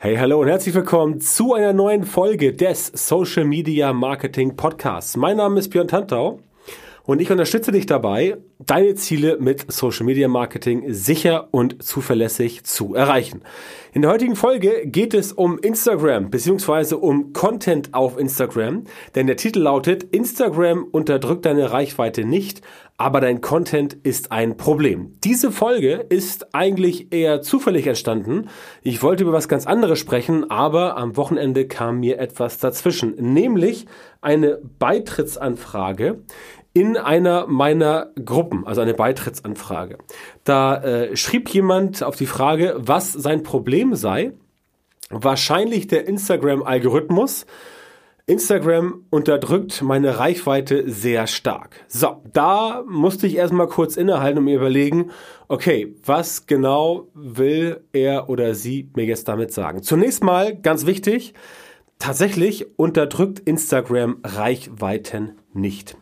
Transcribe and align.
Hey, 0.00 0.14
hallo 0.16 0.40
und 0.40 0.46
herzlich 0.46 0.76
willkommen 0.76 1.20
zu 1.20 1.54
einer 1.54 1.72
neuen 1.72 2.04
Folge 2.04 2.52
des 2.52 2.86
Social 2.94 3.44
Media 3.44 3.92
Marketing 3.92 4.54
Podcasts. 4.54 5.16
Mein 5.16 5.38
Name 5.38 5.58
ist 5.58 5.70
Björn 5.70 5.88
Tantau 5.88 6.38
und 7.08 7.22
ich 7.22 7.30
unterstütze 7.30 7.72
dich 7.72 7.86
dabei, 7.86 8.36
deine 8.58 8.94
Ziele 8.94 9.38
mit 9.40 9.72
Social 9.72 10.04
Media 10.04 10.28
Marketing 10.28 10.92
sicher 10.92 11.48
und 11.52 11.82
zuverlässig 11.82 12.64
zu 12.64 12.94
erreichen. 12.94 13.40
In 13.94 14.02
der 14.02 14.10
heutigen 14.10 14.36
Folge 14.36 14.82
geht 14.84 15.14
es 15.14 15.32
um 15.32 15.58
Instagram 15.58 16.28
bzw. 16.28 16.96
um 16.96 17.32
Content 17.32 17.94
auf 17.94 18.18
Instagram, 18.18 18.84
denn 19.14 19.26
der 19.26 19.38
Titel 19.38 19.60
lautet 19.60 20.02
Instagram 20.02 20.84
unterdrückt 20.84 21.46
deine 21.46 21.72
Reichweite 21.72 22.26
nicht, 22.26 22.60
aber 22.98 23.20
dein 23.20 23.40
Content 23.40 23.94
ist 24.02 24.32
ein 24.32 24.56
Problem. 24.56 25.14
Diese 25.22 25.52
Folge 25.52 26.04
ist 26.08 26.52
eigentlich 26.52 27.12
eher 27.12 27.40
zufällig 27.42 27.86
entstanden. 27.86 28.48
Ich 28.82 29.02
wollte 29.02 29.22
über 29.22 29.32
was 29.32 29.48
ganz 29.48 29.66
anderes 29.66 30.00
sprechen, 30.00 30.50
aber 30.50 30.96
am 30.96 31.16
Wochenende 31.16 31.68
kam 31.68 32.00
mir 32.00 32.18
etwas 32.18 32.58
dazwischen, 32.58 33.14
nämlich 33.14 33.86
eine 34.20 34.58
Beitrittsanfrage 34.80 36.24
in 36.72 36.96
einer 36.96 37.46
meiner 37.46 38.10
Gruppen, 38.24 38.66
also 38.66 38.80
eine 38.80 38.94
Beitrittsanfrage. 38.94 39.98
Da 40.44 40.82
äh, 40.82 41.16
schrieb 41.16 41.48
jemand 41.50 42.02
auf 42.02 42.16
die 42.16 42.26
Frage, 42.26 42.76
was 42.78 43.12
sein 43.12 43.42
Problem 43.42 43.94
sei. 43.94 44.32
Wahrscheinlich 45.10 45.86
der 45.86 46.06
Instagram-Algorithmus. 46.06 47.46
Instagram 48.26 49.06
unterdrückt 49.08 49.80
meine 49.80 50.18
Reichweite 50.18 50.90
sehr 50.90 51.26
stark. 51.26 51.80
So, 51.88 52.22
da 52.34 52.84
musste 52.86 53.26
ich 53.26 53.36
erstmal 53.36 53.68
kurz 53.68 53.96
innehalten 53.96 54.38
und 54.38 54.44
mir 54.44 54.56
überlegen, 54.56 55.10
okay, 55.48 55.96
was 56.04 56.46
genau 56.46 57.08
will 57.14 57.80
er 57.92 58.28
oder 58.28 58.54
sie 58.54 58.90
mir 58.94 59.06
jetzt 59.06 59.28
damit 59.28 59.50
sagen? 59.52 59.82
Zunächst 59.82 60.22
mal, 60.22 60.54
ganz 60.54 60.84
wichtig, 60.84 61.32
tatsächlich 61.98 62.78
unterdrückt 62.78 63.38
Instagram 63.40 64.18
Reichweiten 64.22 65.38
nicht. 65.54 65.96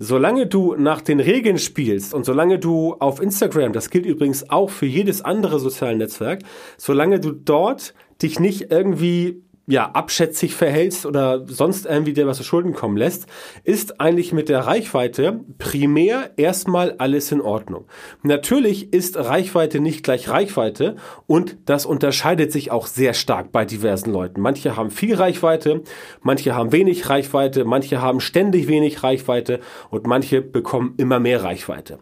Solange 0.00 0.46
du 0.46 0.76
nach 0.76 1.00
den 1.00 1.18
Regeln 1.18 1.58
spielst 1.58 2.14
und 2.14 2.24
solange 2.24 2.60
du 2.60 2.94
auf 3.00 3.20
Instagram, 3.20 3.72
das 3.72 3.90
gilt 3.90 4.06
übrigens 4.06 4.48
auch 4.48 4.70
für 4.70 4.86
jedes 4.86 5.22
andere 5.22 5.58
soziale 5.58 5.96
Netzwerk, 5.96 6.42
solange 6.76 7.18
du 7.18 7.32
dort 7.32 7.94
dich 8.22 8.38
nicht 8.38 8.70
irgendwie 8.70 9.42
ja, 9.68 9.90
abschätzig 9.90 10.54
verhältst 10.54 11.04
oder 11.04 11.46
sonst 11.46 11.84
irgendwie 11.84 12.14
dir 12.14 12.26
was 12.26 12.38
zu 12.38 12.42
Schulden 12.42 12.72
kommen 12.72 12.96
lässt, 12.96 13.26
ist 13.64 14.00
eigentlich 14.00 14.32
mit 14.32 14.48
der 14.48 14.60
Reichweite 14.60 15.40
primär 15.58 16.30
erstmal 16.38 16.92
alles 16.92 17.30
in 17.32 17.42
Ordnung. 17.42 17.84
Natürlich 18.22 18.94
ist 18.94 19.18
Reichweite 19.18 19.80
nicht 19.80 20.02
gleich 20.02 20.30
Reichweite 20.30 20.96
und 21.26 21.58
das 21.66 21.84
unterscheidet 21.84 22.50
sich 22.50 22.70
auch 22.70 22.86
sehr 22.86 23.12
stark 23.12 23.52
bei 23.52 23.66
diversen 23.66 24.10
Leuten. 24.10 24.40
Manche 24.40 24.74
haben 24.74 24.90
viel 24.90 25.14
Reichweite, 25.14 25.82
manche 26.22 26.54
haben 26.54 26.72
wenig 26.72 27.10
Reichweite, 27.10 27.66
manche 27.66 28.00
haben 28.00 28.20
ständig 28.20 28.68
wenig 28.68 29.02
Reichweite 29.02 29.60
und 29.90 30.06
manche 30.06 30.40
bekommen 30.40 30.94
immer 30.96 31.20
mehr 31.20 31.44
Reichweite. 31.44 31.98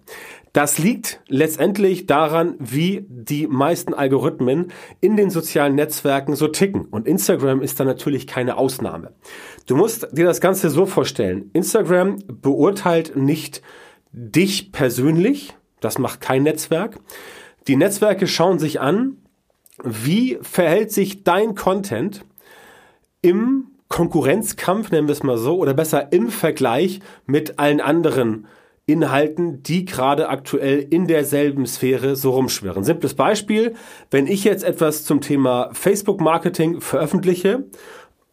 Das 0.56 0.78
liegt 0.78 1.20
letztendlich 1.28 2.06
daran, 2.06 2.54
wie 2.58 3.04
die 3.10 3.46
meisten 3.46 3.92
Algorithmen 3.92 4.68
in 5.02 5.14
den 5.14 5.28
sozialen 5.28 5.74
Netzwerken 5.74 6.34
so 6.34 6.48
ticken. 6.48 6.86
Und 6.86 7.06
Instagram 7.06 7.60
ist 7.60 7.78
da 7.78 7.84
natürlich 7.84 8.26
keine 8.26 8.56
Ausnahme. 8.56 9.12
Du 9.66 9.76
musst 9.76 10.08
dir 10.12 10.24
das 10.24 10.40
Ganze 10.40 10.70
so 10.70 10.86
vorstellen. 10.86 11.50
Instagram 11.52 12.20
beurteilt 12.26 13.16
nicht 13.16 13.60
dich 14.12 14.72
persönlich. 14.72 15.54
Das 15.80 15.98
macht 15.98 16.22
kein 16.22 16.44
Netzwerk. 16.44 17.00
Die 17.68 17.76
Netzwerke 17.76 18.26
schauen 18.26 18.58
sich 18.58 18.80
an, 18.80 19.18
wie 19.84 20.38
verhält 20.40 20.90
sich 20.90 21.22
dein 21.22 21.54
Content 21.54 22.24
im 23.20 23.72
Konkurrenzkampf, 23.88 24.90
nennen 24.90 25.06
wir 25.06 25.12
es 25.12 25.22
mal 25.22 25.36
so, 25.36 25.58
oder 25.58 25.74
besser 25.74 26.14
im 26.14 26.30
Vergleich 26.30 27.00
mit 27.26 27.58
allen 27.58 27.82
anderen 27.82 28.46
Inhalten, 28.88 29.64
die 29.64 29.84
gerade 29.84 30.28
aktuell 30.28 30.78
in 30.78 31.08
derselben 31.08 31.66
Sphäre 31.66 32.14
so 32.14 32.30
rumschwirren. 32.30 32.84
Simples 32.84 33.14
Beispiel, 33.14 33.74
wenn 34.12 34.28
ich 34.28 34.44
jetzt 34.44 34.62
etwas 34.62 35.04
zum 35.04 35.20
Thema 35.20 35.70
Facebook-Marketing 35.72 36.80
veröffentliche, 36.80 37.64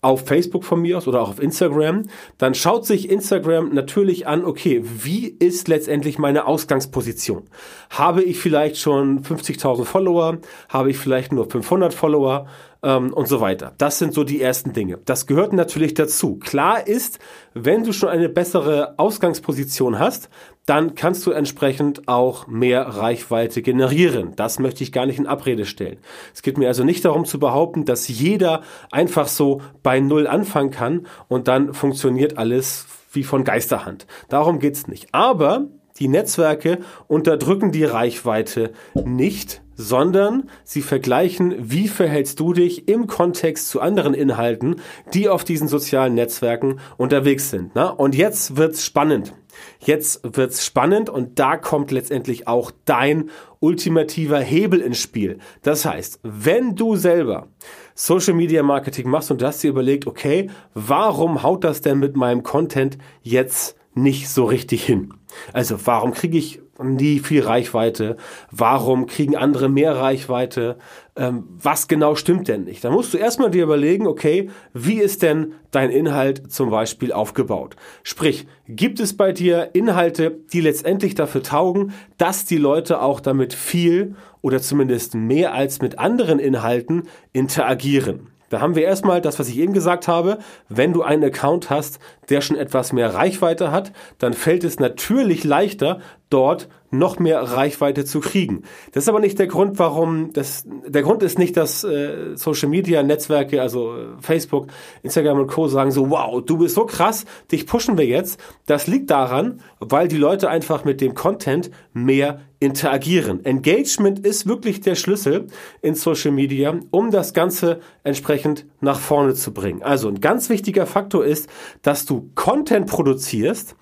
auf 0.03 0.27
Facebook 0.27 0.65
von 0.65 0.81
mir 0.81 0.97
aus 0.97 1.07
oder 1.07 1.21
auch 1.21 1.29
auf 1.29 1.41
Instagram, 1.41 2.03
dann 2.37 2.53
schaut 2.53 2.85
sich 2.85 3.09
Instagram 3.09 3.73
natürlich 3.73 4.27
an, 4.27 4.43
okay, 4.45 4.81
wie 4.83 5.27
ist 5.27 5.69
letztendlich 5.69 6.19
meine 6.19 6.45
Ausgangsposition? 6.45 7.47
Habe 7.89 8.21
ich 8.21 8.37
vielleicht 8.37 8.77
schon 8.77 9.23
50.000 9.23 9.85
Follower? 9.85 10.39
Habe 10.67 10.91
ich 10.91 10.97
vielleicht 10.97 11.31
nur 11.31 11.49
500 11.49 11.93
Follower? 11.93 12.47
Ähm, 12.83 13.13
und 13.13 13.27
so 13.27 13.41
weiter. 13.41 13.73
Das 13.77 13.97
sind 13.97 14.13
so 14.13 14.23
die 14.23 14.41
ersten 14.41 14.73
Dinge. 14.73 14.99
Das 15.05 15.25
gehört 15.25 15.53
natürlich 15.53 15.93
dazu. 15.93 16.37
Klar 16.37 16.87
ist, 16.87 17.19
wenn 17.53 17.83
du 17.83 17.93
schon 17.93 18.09
eine 18.09 18.29
bessere 18.29 18.95
Ausgangsposition 18.97 19.97
hast, 19.97 20.29
dann 20.65 20.95
kannst 20.95 21.25
du 21.25 21.31
entsprechend 21.31 22.07
auch 22.07 22.47
mehr 22.47 22.87
Reichweite 22.87 23.61
generieren. 23.61 24.33
Das 24.35 24.59
möchte 24.59 24.83
ich 24.83 24.91
gar 24.91 25.05
nicht 25.05 25.19
in 25.19 25.27
Abrede 25.27 25.65
stellen. 25.65 25.97
Es 26.33 26.41
geht 26.41 26.57
mir 26.57 26.67
also 26.67 26.83
nicht 26.83 27.03
darum 27.03 27.25
zu 27.25 27.39
behaupten, 27.39 27.85
dass 27.85 28.07
jeder 28.07 28.61
einfach 28.91 29.27
so 29.27 29.61
bei 29.81 29.99
Null 29.99 30.27
anfangen 30.27 30.71
kann 30.71 31.07
und 31.27 31.47
dann 31.47 31.73
funktioniert 31.73 32.37
alles 32.37 32.85
wie 33.11 33.23
von 33.23 33.43
Geisterhand. 33.43 34.07
Darum 34.29 34.59
geht's 34.59 34.87
nicht. 34.87 35.07
Aber 35.11 35.67
die 35.99 36.07
Netzwerke 36.07 36.79
unterdrücken 37.07 37.71
die 37.71 37.83
Reichweite 37.83 38.71
nicht, 39.05 39.61
sondern 39.75 40.49
sie 40.63 40.81
vergleichen, 40.81 41.55
wie 41.59 41.87
verhältst 41.87 42.39
du 42.39 42.53
dich 42.53 42.87
im 42.87 43.07
Kontext 43.07 43.69
zu 43.69 43.81
anderen 43.81 44.13
Inhalten, 44.13 44.77
die 45.13 45.29
auf 45.29 45.43
diesen 45.43 45.67
sozialen 45.67 46.13
Netzwerken 46.15 46.79
unterwegs 46.97 47.49
sind. 47.49 47.71
Na? 47.75 47.89
Und 47.89 48.15
jetzt 48.15 48.57
wird's 48.57 48.85
spannend. 48.85 49.33
Jetzt 49.79 50.21
wird's 50.23 50.65
spannend 50.65 51.09
und 51.09 51.39
da 51.39 51.57
kommt 51.57 51.91
letztendlich 51.91 52.47
auch 52.47 52.71
dein 52.85 53.29
ultimativer 53.59 54.39
Hebel 54.39 54.81
ins 54.81 54.99
Spiel. 54.99 55.37
Das 55.61 55.85
heißt, 55.85 56.19
wenn 56.23 56.75
du 56.75 56.95
selber 56.95 57.47
Social 57.95 58.33
Media 58.33 58.63
Marketing 58.63 59.09
machst 59.09 59.29
und 59.29 59.41
du 59.41 59.45
hast 59.45 59.61
dir 59.61 59.69
überlegt, 59.69 60.07
okay, 60.07 60.49
warum 60.73 61.43
haut 61.43 61.63
das 61.63 61.81
denn 61.81 61.99
mit 61.99 62.15
meinem 62.15 62.43
Content 62.43 62.97
jetzt 63.21 63.77
nicht 63.93 64.29
so 64.29 64.45
richtig 64.45 64.83
hin? 64.83 65.13
Also 65.53 65.77
warum 65.85 66.13
kriege 66.13 66.37
ich 66.37 66.62
nie 66.83 67.19
viel 67.19 67.41
Reichweite? 67.41 68.17
Warum 68.51 69.07
kriegen 69.07 69.35
andere 69.35 69.69
mehr 69.69 69.95
Reichweite? 69.95 70.77
Ähm, 71.15 71.47
was 71.49 71.87
genau 71.87 72.15
stimmt 72.15 72.47
denn 72.47 72.63
nicht? 72.63 72.83
Da 72.83 72.89
musst 72.89 73.13
du 73.13 73.17
erstmal 73.17 73.51
dir 73.51 73.63
überlegen, 73.63 74.07
okay, 74.07 74.49
wie 74.73 74.99
ist 74.99 75.21
denn 75.21 75.53
dein 75.71 75.89
Inhalt 75.89 76.51
zum 76.51 76.69
Beispiel 76.69 77.11
aufgebaut? 77.11 77.75
Sprich, 78.03 78.47
gibt 78.67 78.99
es 78.99 79.15
bei 79.15 79.31
dir 79.31 79.69
Inhalte, 79.73 80.39
die 80.51 80.61
letztendlich 80.61 81.15
dafür 81.15 81.43
taugen, 81.43 81.93
dass 82.17 82.45
die 82.45 82.57
Leute 82.57 83.01
auch 83.01 83.19
damit 83.19 83.53
viel 83.53 84.15
oder 84.41 84.61
zumindest 84.61 85.15
mehr 85.15 85.53
als 85.53 85.81
mit 85.81 85.99
anderen 85.99 86.39
Inhalten 86.39 87.03
interagieren? 87.31 88.33
Da 88.53 88.61
haben 88.61 88.75
wir 88.75 88.83
erstmal 88.83 89.19
das, 89.19 89.39
was 89.39 89.49
ich 89.49 89.57
eben 89.57 89.73
gesagt 89.73 90.07
habe. 90.07 90.37
Wenn 90.69 90.93
du 90.93 91.01
einen 91.01 91.23
Account 91.23 91.71
hast, 91.71 91.97
der 92.29 92.39
schon 92.39 92.55
etwas 92.55 92.93
mehr 92.93 93.11
Reichweite 93.11 93.71
hat, 93.71 93.91
dann 94.19 94.33
fällt 94.33 94.63
es 94.63 94.79
natürlich 94.79 95.43
leichter, 95.43 96.01
dort 96.33 96.67
noch 96.93 97.17
mehr 97.19 97.41
Reichweite 97.41 98.05
zu 98.05 98.19
kriegen. 98.19 98.63
Das 98.91 99.05
ist 99.05 99.09
aber 99.09 99.19
nicht 99.19 99.39
der 99.39 99.47
Grund, 99.47 99.79
warum 99.79 100.31
das, 100.31 100.65
der 100.87 101.01
Grund 101.01 101.23
ist 101.23 101.39
nicht, 101.39 101.57
dass 101.57 101.83
äh, 101.83 102.35
Social 102.35 102.69
Media 102.69 103.01
Netzwerke, 103.01 103.61
also 103.61 103.95
äh, 103.95 104.05
Facebook, 104.19 104.67
Instagram 105.01 105.39
und 105.39 105.47
Co. 105.47 105.67
sagen 105.67 105.91
so, 105.91 106.09
wow, 106.11 106.43
du 106.43 106.57
bist 106.57 106.75
so 106.75 106.85
krass, 106.85 107.25
dich 107.51 107.65
pushen 107.65 107.97
wir 107.97 108.05
jetzt. 108.05 108.39
Das 108.67 108.85
liegt 108.87 109.09
daran, 109.09 109.59
weil 109.79 110.07
die 110.07 110.17
Leute 110.17 110.49
einfach 110.49 110.85
mit 110.85 111.01
dem 111.01 111.15
Content 111.15 111.71
mehr 111.93 112.41
interagieren. 112.59 113.43
Engagement 113.43 114.25
ist 114.25 114.47
wirklich 114.47 114.79
der 114.79 114.95
Schlüssel 114.95 115.47
in 115.81 115.95
Social 115.95 116.31
Media, 116.31 116.79
um 116.91 117.11
das 117.11 117.33
Ganze 117.33 117.81
entsprechend 118.03 118.65
nach 118.79 118.99
vorne 118.99 119.33
zu 119.33 119.51
bringen. 119.51 119.83
Also 119.83 120.07
ein 120.07 120.21
ganz 120.21 120.49
wichtiger 120.49 120.85
Faktor 120.85 121.25
ist, 121.25 121.49
dass 121.81 122.05
du 122.05 122.29
Content 122.35 122.87
produzierst, 122.87 123.75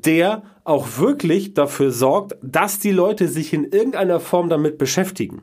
der 0.00 0.42
auch 0.64 0.98
wirklich 0.98 1.54
dafür 1.54 1.90
sorgt, 1.90 2.36
dass 2.42 2.78
die 2.78 2.92
Leute 2.92 3.28
sich 3.28 3.52
in 3.52 3.64
irgendeiner 3.64 4.20
Form 4.20 4.48
damit 4.48 4.78
beschäftigen. 4.78 5.42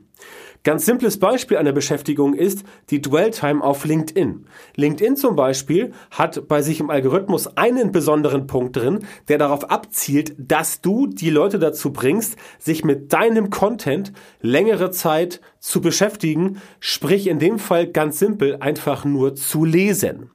Ganz 0.62 0.84
simples 0.84 1.18
Beispiel 1.18 1.56
einer 1.56 1.72
Beschäftigung 1.72 2.34
ist 2.34 2.64
die 2.90 3.00
Dwell-Time 3.00 3.64
auf 3.64 3.86
LinkedIn. 3.86 4.44
LinkedIn 4.76 5.16
zum 5.16 5.34
Beispiel 5.34 5.92
hat 6.10 6.48
bei 6.48 6.60
sich 6.60 6.80
im 6.80 6.90
Algorithmus 6.90 7.56
einen 7.56 7.92
besonderen 7.92 8.46
Punkt 8.46 8.76
drin, 8.76 9.06
der 9.28 9.38
darauf 9.38 9.70
abzielt, 9.70 10.34
dass 10.36 10.82
du 10.82 11.06
die 11.06 11.30
Leute 11.30 11.58
dazu 11.58 11.94
bringst, 11.94 12.36
sich 12.58 12.84
mit 12.84 13.10
deinem 13.14 13.48
Content 13.48 14.12
längere 14.42 14.90
Zeit 14.90 15.40
zu 15.60 15.80
beschäftigen, 15.80 16.60
sprich 16.78 17.26
in 17.28 17.38
dem 17.38 17.58
Fall 17.58 17.86
ganz 17.86 18.18
simpel 18.18 18.58
einfach 18.60 19.06
nur 19.06 19.34
zu 19.34 19.64
lesen. 19.64 20.30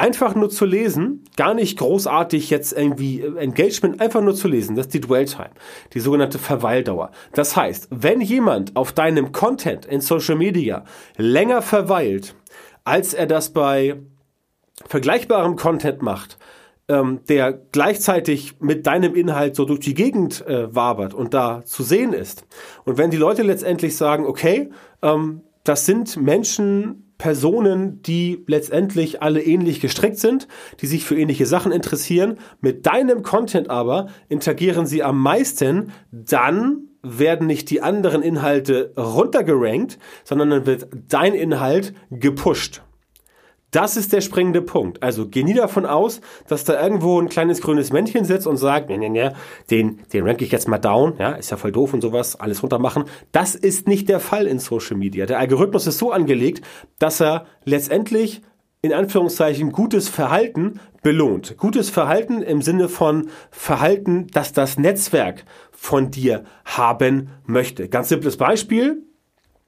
Einfach 0.00 0.34
nur 0.34 0.50
zu 0.50 0.64
lesen, 0.64 1.24
gar 1.36 1.54
nicht 1.54 1.78
großartig 1.78 2.50
jetzt 2.50 2.72
irgendwie 2.72 3.20
äh, 3.20 3.36
Engagement, 3.36 4.00
einfach 4.00 4.22
nur 4.22 4.34
zu 4.34 4.48
lesen, 4.48 4.74
das 4.74 4.86
ist 4.86 4.94
die 4.94 5.00
Dwell 5.00 5.26
Time, 5.26 5.50
die 5.92 6.00
sogenannte 6.00 6.38
Verweildauer. 6.38 7.10
Das 7.34 7.56
heißt, 7.56 7.88
wenn 7.90 8.20
jemand 8.20 8.76
auf 8.76 8.92
deinem 8.92 9.32
Content 9.32 9.86
in 9.86 10.00
Social 10.00 10.36
Media 10.36 10.84
länger 11.16 11.62
verweilt, 11.62 12.34
als 12.84 13.14
er 13.14 13.26
das 13.26 13.52
bei 13.52 14.00
vergleichbarem 14.86 15.56
Content 15.56 16.02
macht, 16.02 16.38
ähm, 16.88 17.20
der 17.28 17.52
gleichzeitig 17.52 18.60
mit 18.60 18.86
deinem 18.86 19.14
Inhalt 19.14 19.54
so 19.54 19.64
durch 19.64 19.80
die 19.80 19.94
Gegend 19.94 20.44
äh, 20.46 20.74
wabert 20.74 21.14
und 21.14 21.34
da 21.34 21.62
zu 21.64 21.82
sehen 21.82 22.12
ist. 22.12 22.46
Und 22.84 22.98
wenn 22.98 23.10
die 23.10 23.16
Leute 23.16 23.42
letztendlich 23.42 23.96
sagen, 23.96 24.26
okay, 24.26 24.70
ähm, 25.02 25.42
das 25.62 25.86
sind 25.86 26.16
Menschen, 26.16 27.09
Personen, 27.20 28.00
die 28.00 28.42
letztendlich 28.46 29.20
alle 29.20 29.42
ähnlich 29.42 29.80
gestrickt 29.80 30.16
sind, 30.16 30.48
die 30.80 30.86
sich 30.86 31.04
für 31.04 31.18
ähnliche 31.18 31.44
Sachen 31.44 31.70
interessieren. 31.70 32.38
Mit 32.62 32.86
deinem 32.86 33.22
Content 33.22 33.68
aber 33.68 34.06
interagieren 34.30 34.86
sie 34.86 35.02
am 35.02 35.20
meisten, 35.20 35.92
dann 36.10 36.88
werden 37.02 37.46
nicht 37.46 37.68
die 37.68 37.82
anderen 37.82 38.22
Inhalte 38.22 38.94
runtergerankt, 38.96 39.98
sondern 40.24 40.48
dann 40.48 40.66
wird 40.66 40.88
dein 41.08 41.34
Inhalt 41.34 41.92
gepusht. 42.10 42.80
Das 43.70 43.96
ist 43.96 44.12
der 44.12 44.20
springende 44.20 44.62
Punkt. 44.62 45.02
Also 45.02 45.28
geh 45.28 45.44
nie 45.44 45.54
davon 45.54 45.86
aus, 45.86 46.20
dass 46.48 46.64
da 46.64 46.82
irgendwo 46.82 47.20
ein 47.20 47.28
kleines 47.28 47.60
grünes 47.60 47.92
Männchen 47.92 48.24
sitzt 48.24 48.46
und 48.46 48.56
sagt, 48.56 48.88
nee, 48.88 48.98
nee, 48.98 49.08
nee, 49.08 49.30
den, 49.70 50.00
den 50.12 50.26
rank 50.26 50.42
ich 50.42 50.50
jetzt 50.50 50.68
mal 50.68 50.78
down, 50.78 51.14
ja, 51.18 51.32
ist 51.32 51.50
ja 51.50 51.56
voll 51.56 51.72
doof 51.72 51.94
und 51.94 52.00
sowas, 52.00 52.34
alles 52.34 52.62
runtermachen. 52.62 53.04
Das 53.32 53.54
ist 53.54 53.86
nicht 53.86 54.08
der 54.08 54.20
Fall 54.20 54.46
in 54.46 54.58
Social 54.58 54.96
Media. 54.96 55.26
Der 55.26 55.38
Algorithmus 55.38 55.86
ist 55.86 55.98
so 55.98 56.10
angelegt, 56.10 56.64
dass 56.98 57.20
er 57.20 57.46
letztendlich 57.64 58.42
in 58.82 58.92
Anführungszeichen 58.92 59.72
gutes 59.72 60.08
Verhalten 60.08 60.80
belohnt. 61.02 61.56
Gutes 61.58 61.90
Verhalten 61.90 62.42
im 62.42 62.62
Sinne 62.62 62.88
von 62.88 63.28
Verhalten, 63.50 64.26
das 64.32 64.52
das 64.52 64.78
Netzwerk 64.78 65.44
von 65.70 66.10
dir 66.10 66.44
haben 66.64 67.30
möchte. 67.44 67.88
Ganz 67.88 68.08
simples 68.08 68.36
Beispiel. 68.36 69.02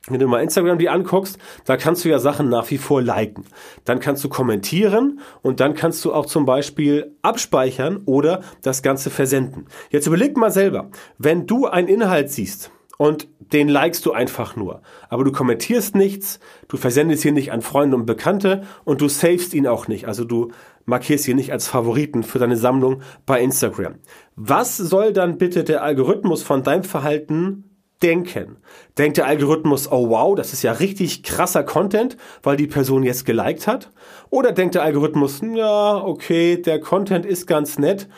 Wenn 0.08 0.18
du 0.18 0.26
mal 0.26 0.42
Instagram 0.42 0.78
die 0.78 0.88
anguckst, 0.88 1.38
da 1.64 1.76
kannst 1.76 2.04
du 2.04 2.08
ja 2.08 2.18
Sachen 2.18 2.48
nach 2.48 2.68
wie 2.72 2.78
vor 2.78 3.00
liken. 3.00 3.44
Dann 3.84 4.00
kannst 4.00 4.24
du 4.24 4.28
kommentieren 4.28 5.20
und 5.42 5.60
dann 5.60 5.74
kannst 5.74 6.04
du 6.04 6.12
auch 6.12 6.26
zum 6.26 6.44
Beispiel 6.44 7.16
abspeichern 7.22 8.02
oder 8.04 8.40
das 8.62 8.82
Ganze 8.82 9.10
versenden. 9.10 9.66
Jetzt 9.90 10.08
überleg 10.08 10.36
mal 10.36 10.50
selber, 10.50 10.90
wenn 11.18 11.46
du 11.46 11.66
einen 11.66 11.86
Inhalt 11.86 12.32
siehst 12.32 12.72
und 12.98 13.28
den 13.52 13.68
likest 13.68 14.04
du 14.04 14.12
einfach 14.12 14.56
nur, 14.56 14.82
aber 15.08 15.22
du 15.22 15.30
kommentierst 15.30 15.94
nichts, 15.94 16.40
du 16.66 16.76
versendest 16.76 17.24
ihn 17.24 17.34
nicht 17.34 17.52
an 17.52 17.62
Freunde 17.62 17.96
und 17.96 18.06
Bekannte 18.06 18.62
und 18.84 19.00
du 19.00 19.08
savest 19.08 19.54
ihn 19.54 19.68
auch 19.68 19.86
nicht, 19.86 20.08
also 20.08 20.24
du 20.24 20.50
markierst 20.84 21.28
ihn 21.28 21.36
nicht 21.36 21.52
als 21.52 21.68
Favoriten 21.68 22.24
für 22.24 22.40
deine 22.40 22.56
Sammlung 22.56 23.02
bei 23.24 23.40
Instagram. 23.40 23.96
Was 24.34 24.78
soll 24.78 25.12
dann 25.12 25.38
bitte 25.38 25.62
der 25.62 25.84
Algorithmus 25.84 26.42
von 26.42 26.64
deinem 26.64 26.82
Verhalten 26.82 27.71
denken? 28.02 28.56
Denkt 28.98 29.16
der 29.16 29.26
Algorithmus, 29.26 29.90
oh 29.90 30.08
wow, 30.10 30.34
das 30.34 30.52
ist 30.52 30.62
ja 30.62 30.72
richtig 30.72 31.22
krasser 31.22 31.64
Content, 31.64 32.16
weil 32.42 32.56
die 32.56 32.66
Person 32.66 33.02
jetzt 33.02 33.24
geliked 33.24 33.66
hat? 33.66 33.90
Oder 34.30 34.52
denkt 34.52 34.74
der 34.74 34.82
Algorithmus, 34.82 35.40
ja, 35.54 35.96
okay, 35.96 36.56
der 36.56 36.80
Content 36.80 37.24
ist 37.24 37.46
ganz 37.46 37.78
nett, 37.78 38.08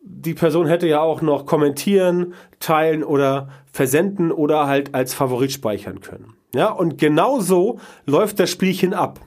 die 0.00 0.34
Person 0.34 0.66
hätte 0.66 0.88
ja 0.88 1.00
auch 1.00 1.22
noch 1.22 1.46
kommentieren, 1.46 2.34
teilen 2.58 3.04
oder 3.04 3.48
versenden 3.72 4.32
oder 4.32 4.66
halt 4.66 4.94
als 4.94 5.14
Favorit 5.14 5.52
speichern 5.52 6.00
können. 6.00 6.34
Ja, 6.54 6.70
und 6.70 6.98
genau 6.98 7.40
so 7.40 7.78
läuft 8.04 8.38
das 8.38 8.50
Spielchen 8.50 8.94
ab. 8.94 9.20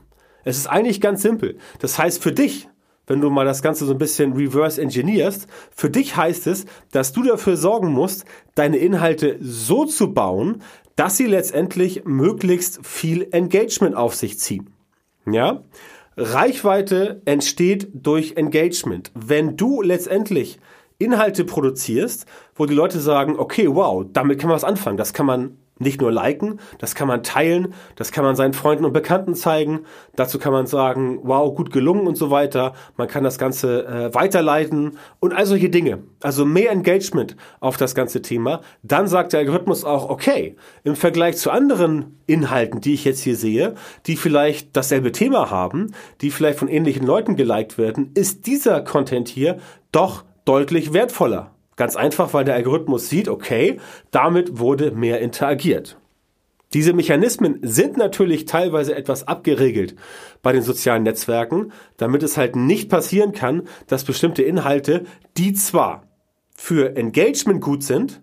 Es 0.43 0.57
ist 0.57 0.67
eigentlich 0.67 1.01
ganz 1.01 1.21
simpel. 1.21 1.57
Das 1.79 1.97
heißt 1.97 2.21
für 2.21 2.31
dich, 2.31 2.67
wenn 3.07 3.21
du 3.21 3.29
mal 3.29 3.45
das 3.45 3.61
Ganze 3.61 3.85
so 3.85 3.91
ein 3.91 3.97
bisschen 3.97 4.33
reverse 4.33 4.81
engineerst, 4.81 5.47
für 5.75 5.89
dich 5.89 6.15
heißt 6.15 6.47
es, 6.47 6.65
dass 6.91 7.13
du 7.13 7.23
dafür 7.23 7.57
sorgen 7.57 7.91
musst, 7.91 8.25
deine 8.55 8.77
Inhalte 8.77 9.37
so 9.41 9.85
zu 9.85 10.13
bauen, 10.13 10.61
dass 10.95 11.17
sie 11.17 11.25
letztendlich 11.25 12.05
möglichst 12.05 12.85
viel 12.85 13.27
Engagement 13.31 13.95
auf 13.95 14.15
sich 14.15 14.39
ziehen. 14.39 14.69
Ja? 15.29 15.63
Reichweite 16.17 17.21
entsteht 17.25 17.89
durch 17.93 18.37
Engagement. 18.37 19.11
Wenn 19.13 19.57
du 19.57 19.81
letztendlich 19.81 20.59
Inhalte 20.97 21.43
produzierst, 21.43 22.25
wo 22.55 22.65
die 22.65 22.73
Leute 22.73 23.01
sagen, 23.01 23.37
okay, 23.37 23.67
wow, 23.69 24.05
damit 24.13 24.39
kann 24.39 24.47
man 24.47 24.55
was 24.55 24.63
anfangen, 24.63 24.97
das 24.97 25.13
kann 25.13 25.25
man 25.25 25.57
nicht 25.77 25.99
nur 25.99 26.11
liken, 26.11 26.59
das 26.79 26.95
kann 26.95 27.07
man 27.07 27.23
teilen, 27.23 27.73
das 27.95 28.11
kann 28.11 28.23
man 28.23 28.35
seinen 28.35 28.53
Freunden 28.53 28.85
und 28.85 28.93
Bekannten 28.93 29.35
zeigen. 29.35 29.81
Dazu 30.15 30.39
kann 30.39 30.53
man 30.53 30.67
sagen, 30.67 31.19
wow, 31.23 31.53
gut 31.53 31.71
gelungen 31.71 32.07
und 32.07 32.17
so 32.17 32.31
weiter. 32.31 32.73
Man 32.95 33.07
kann 33.07 33.23
das 33.23 33.37
Ganze 33.37 33.85
äh, 33.85 34.13
weiterleiten 34.13 34.97
und 35.19 35.33
all 35.33 35.45
solche 35.45 35.69
Dinge. 35.69 35.99
Also 36.21 36.45
mehr 36.45 36.71
Engagement 36.71 37.35
auf 37.59 37.75
das 37.75 37.93
ganze 37.93 38.21
Thema. 38.21 38.61
Dann 38.83 39.07
sagt 39.07 39.33
der 39.33 39.41
Algorithmus 39.41 39.83
auch, 39.83 40.09
okay, 40.09 40.55
im 40.83 40.95
Vergleich 40.95 41.37
zu 41.37 41.51
anderen 41.51 42.19
Inhalten, 42.25 42.79
die 42.79 42.93
ich 42.93 43.03
jetzt 43.03 43.21
hier 43.21 43.35
sehe, 43.35 43.75
die 44.05 44.15
vielleicht 44.15 44.75
dasselbe 44.77 45.11
Thema 45.11 45.51
haben, 45.51 45.93
die 46.21 46.31
vielleicht 46.31 46.59
von 46.59 46.69
ähnlichen 46.69 47.05
Leuten 47.05 47.35
geliked 47.35 47.77
werden, 47.77 48.11
ist 48.13 48.47
dieser 48.47 48.81
Content 48.81 49.27
hier 49.27 49.57
doch 49.91 50.23
deutlich 50.45 50.93
wertvoller. 50.93 51.54
Ganz 51.75 51.95
einfach, 51.95 52.33
weil 52.33 52.45
der 52.45 52.55
Algorithmus 52.55 53.09
sieht, 53.09 53.27
okay, 53.27 53.79
damit 54.11 54.59
wurde 54.59 54.91
mehr 54.91 55.19
interagiert. 55.19 55.97
Diese 56.73 56.93
Mechanismen 56.93 57.59
sind 57.61 57.95
natürlich 57.97 58.45
teilweise 58.45 58.95
etwas 58.95 59.27
abgeregelt 59.27 59.95
bei 60.41 60.51
den 60.51 60.61
sozialen 60.61 61.03
Netzwerken, 61.03 61.71
damit 61.97 62.23
es 62.23 62.37
halt 62.37 62.55
nicht 62.55 62.89
passieren 62.89 63.31
kann, 63.31 63.63
dass 63.87 64.03
bestimmte 64.03 64.43
Inhalte, 64.43 65.05
die 65.37 65.53
zwar 65.53 66.07
für 66.55 66.95
Engagement 66.95 67.61
gut 67.61 67.83
sind, 67.83 68.21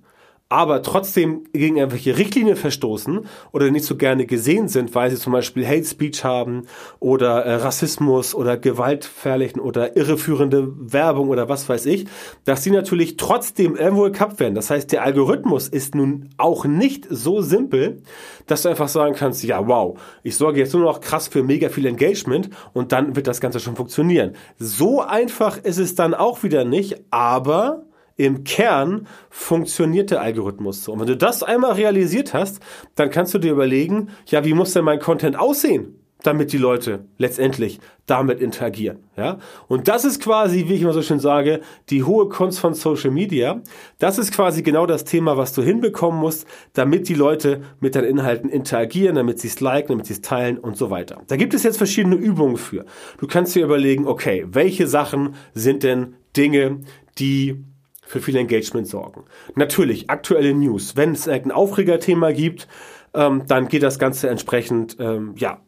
aber 0.52 0.82
trotzdem 0.82 1.44
gegen 1.54 1.78
irgendwelche 1.78 2.18
Richtlinien 2.18 2.56
verstoßen 2.56 3.20
oder 3.52 3.70
nicht 3.70 3.86
so 3.86 3.96
gerne 3.96 4.26
gesehen 4.26 4.68
sind, 4.68 4.94
weil 4.94 5.10
sie 5.10 5.16
zum 5.16 5.32
Beispiel 5.32 5.66
Hate 5.66 5.86
Speech 5.86 6.24
haben 6.24 6.64
oder 7.00 7.46
äh, 7.46 7.54
Rassismus 7.54 8.34
oder 8.34 8.58
gewaltverherrlichen 8.58 9.62
oder 9.62 9.96
irreführende 9.96 10.68
Werbung 10.92 11.30
oder 11.30 11.48
was 11.48 11.70
weiß 11.70 11.86
ich, 11.86 12.06
dass 12.44 12.62
sie 12.62 12.70
natürlich 12.70 13.16
trotzdem 13.16 13.76
irgendwo 13.76 14.02
gekappt 14.02 14.40
werden. 14.40 14.54
Das 14.54 14.68
heißt, 14.68 14.92
der 14.92 15.04
Algorithmus 15.04 15.68
ist 15.68 15.94
nun 15.94 16.28
auch 16.36 16.66
nicht 16.66 17.06
so 17.08 17.40
simpel, 17.40 18.02
dass 18.46 18.60
du 18.60 18.68
einfach 18.68 18.88
sagen 18.88 19.14
kannst, 19.14 19.42
ja 19.44 19.66
wow, 19.66 19.98
ich 20.22 20.36
sorge 20.36 20.60
jetzt 20.60 20.74
nur 20.74 20.82
noch 20.82 21.00
krass 21.00 21.28
für 21.28 21.42
mega 21.42 21.70
viel 21.70 21.86
Engagement 21.86 22.50
und 22.74 22.92
dann 22.92 23.16
wird 23.16 23.26
das 23.26 23.40
Ganze 23.40 23.58
schon 23.58 23.74
funktionieren. 23.74 24.32
So 24.58 25.00
einfach 25.00 25.56
ist 25.56 25.78
es 25.78 25.94
dann 25.94 26.12
auch 26.12 26.42
wieder 26.42 26.66
nicht, 26.66 26.96
aber 27.10 27.86
im 28.16 28.44
Kern 28.44 29.06
funktioniert 29.30 30.10
der 30.10 30.20
Algorithmus 30.20 30.84
so. 30.84 30.92
Und 30.92 31.00
wenn 31.00 31.06
du 31.06 31.16
das 31.16 31.42
einmal 31.42 31.72
realisiert 31.72 32.34
hast, 32.34 32.60
dann 32.94 33.10
kannst 33.10 33.34
du 33.34 33.38
dir 33.38 33.52
überlegen, 33.52 34.08
ja, 34.26 34.44
wie 34.44 34.54
muss 34.54 34.72
denn 34.72 34.84
mein 34.84 35.00
Content 35.00 35.38
aussehen? 35.38 36.02
damit 36.22 36.52
die 36.52 36.58
Leute 36.58 37.04
letztendlich 37.18 37.80
damit 38.06 38.40
interagieren. 38.40 38.98
Ja? 39.16 39.38
Und 39.68 39.88
das 39.88 40.04
ist 40.04 40.22
quasi, 40.22 40.68
wie 40.68 40.74
ich 40.74 40.82
immer 40.82 40.92
so 40.92 41.02
schön 41.02 41.20
sage, 41.20 41.60
die 41.90 42.04
hohe 42.04 42.28
Kunst 42.28 42.60
von 42.60 42.74
Social 42.74 43.10
Media. 43.10 43.60
Das 43.98 44.18
ist 44.18 44.32
quasi 44.32 44.62
genau 44.62 44.86
das 44.86 45.04
Thema, 45.04 45.36
was 45.36 45.52
du 45.52 45.62
hinbekommen 45.62 46.18
musst, 46.20 46.46
damit 46.72 47.08
die 47.08 47.14
Leute 47.14 47.62
mit 47.80 47.94
deinen 47.94 48.08
Inhalten 48.08 48.50
interagieren, 48.50 49.16
damit 49.16 49.40
sie 49.40 49.48
es 49.48 49.60
liken, 49.60 49.92
damit 49.92 50.06
sie 50.06 50.14
es 50.14 50.20
teilen 50.20 50.58
und 50.58 50.76
so 50.76 50.90
weiter. 50.90 51.22
Da 51.28 51.36
gibt 51.36 51.54
es 51.54 51.62
jetzt 51.62 51.78
verschiedene 51.78 52.16
Übungen 52.16 52.56
für. 52.56 52.84
Du 53.18 53.26
kannst 53.26 53.54
dir 53.54 53.64
überlegen, 53.64 54.06
okay, 54.06 54.46
welche 54.48 54.86
Sachen 54.86 55.34
sind 55.54 55.82
denn 55.82 56.14
Dinge, 56.36 56.80
die 57.18 57.64
für 58.12 58.20
viel 58.20 58.36
Engagement 58.36 58.86
sorgen. 58.86 59.24
Natürlich, 59.54 60.10
aktuelle 60.10 60.52
News. 60.52 60.96
Wenn 60.96 61.12
es 61.12 61.26
ein 61.26 61.50
Aufregerthema 61.50 62.32
gibt, 62.32 62.68
ähm, 63.14 63.44
dann 63.48 63.68
geht 63.68 63.82
das 63.82 63.98
Ganze 63.98 64.28
entsprechend, 64.28 64.98
ähm, 65.00 65.34
ja, 65.38 65.62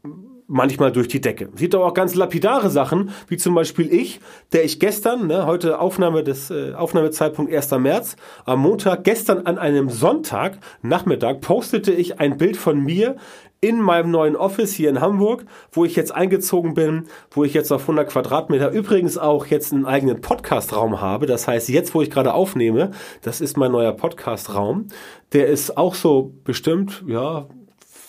manchmal 0.54 0.92
durch 0.92 1.08
die 1.08 1.20
Decke. 1.20 1.48
Sieht 1.56 1.74
aber 1.74 1.86
auch 1.86 1.94
ganz 1.94 2.14
lapidare 2.14 2.70
Sachen, 2.70 3.10
wie 3.26 3.36
zum 3.36 3.56
Beispiel 3.56 3.92
ich, 3.92 4.20
der 4.52 4.64
ich 4.64 4.78
gestern, 4.78 5.26
ne, 5.26 5.46
heute 5.46 5.80
Aufnahme 5.80 6.22
des 6.22 6.48
äh, 6.50 6.74
Aufnahmezeitpunkt 6.74 7.52
1. 7.52 7.72
März, 7.72 8.14
am 8.44 8.60
Montag, 8.60 9.02
gestern 9.02 9.46
an 9.46 9.58
einem 9.58 9.90
Sonntag 9.90 10.58
Nachmittag 10.80 11.40
postete 11.40 11.90
ich 11.90 12.20
ein 12.20 12.38
Bild 12.38 12.56
von 12.56 12.80
mir 12.80 13.16
in 13.60 13.80
meinem 13.80 14.12
neuen 14.12 14.36
Office 14.36 14.74
hier 14.74 14.90
in 14.90 15.00
Hamburg, 15.00 15.44
wo 15.72 15.84
ich 15.84 15.96
jetzt 15.96 16.14
eingezogen 16.14 16.74
bin, 16.74 17.08
wo 17.32 17.42
ich 17.42 17.52
jetzt 17.52 17.72
auf 17.72 17.80
100 17.82 18.08
Quadratmeter 18.08 18.70
übrigens 18.70 19.18
auch 19.18 19.46
jetzt 19.46 19.72
einen 19.72 19.86
eigenen 19.86 20.20
Podcast-Raum 20.20 21.00
habe. 21.00 21.26
Das 21.26 21.48
heißt, 21.48 21.68
jetzt, 21.68 21.94
wo 21.96 22.02
ich 22.02 22.10
gerade 22.10 22.32
aufnehme, 22.32 22.92
das 23.22 23.40
ist 23.40 23.56
mein 23.56 23.72
neuer 23.72 23.92
Podcast-Raum. 23.92 24.86
Der 25.32 25.48
ist 25.48 25.76
auch 25.76 25.94
so 25.94 26.32
bestimmt, 26.44 27.02
ja, 27.08 27.48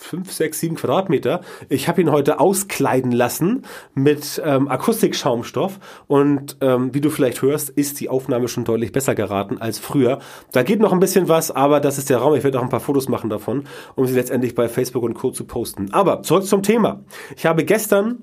fünf, 0.06 0.32
sechs, 0.32 0.60
sieben 0.60 0.76
Quadratmeter. 0.76 1.40
Ich 1.68 1.88
habe 1.88 2.00
ihn 2.00 2.10
heute 2.10 2.38
auskleiden 2.40 3.12
lassen 3.12 3.62
mit 3.94 4.40
ähm, 4.44 4.68
Akustikschaumstoff 4.68 5.78
und 6.06 6.56
ähm, 6.60 6.94
wie 6.94 7.00
du 7.00 7.10
vielleicht 7.10 7.42
hörst, 7.42 7.70
ist 7.70 8.00
die 8.00 8.08
Aufnahme 8.08 8.48
schon 8.48 8.64
deutlich 8.64 8.92
besser 8.92 9.14
geraten 9.14 9.58
als 9.58 9.78
früher. 9.78 10.20
Da 10.52 10.62
geht 10.62 10.80
noch 10.80 10.92
ein 10.92 11.00
bisschen 11.00 11.28
was, 11.28 11.50
aber 11.50 11.80
das 11.80 11.98
ist 11.98 12.08
der 12.08 12.18
Raum. 12.18 12.34
Ich 12.34 12.44
werde 12.44 12.58
auch 12.58 12.62
ein 12.62 12.68
paar 12.68 12.80
Fotos 12.80 13.08
machen 13.08 13.30
davon, 13.30 13.64
um 13.96 14.06
sie 14.06 14.14
letztendlich 14.14 14.54
bei 14.54 14.68
Facebook 14.68 15.02
und 15.02 15.14
Co. 15.14 15.30
zu 15.30 15.44
posten. 15.44 15.92
Aber 15.92 16.22
zurück 16.22 16.44
zum 16.44 16.62
Thema. 16.62 17.04
Ich 17.36 17.46
habe 17.46 17.64
gestern 17.64 18.22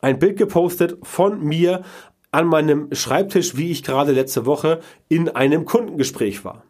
ein 0.00 0.18
Bild 0.18 0.36
gepostet 0.36 0.98
von 1.02 1.40
mir 1.40 1.82
an 2.32 2.46
meinem 2.46 2.88
Schreibtisch, 2.92 3.56
wie 3.56 3.70
ich 3.70 3.84
gerade 3.84 4.12
letzte 4.12 4.46
Woche 4.46 4.80
in 5.08 5.28
einem 5.28 5.64
Kundengespräch 5.66 6.44
war. 6.44 6.64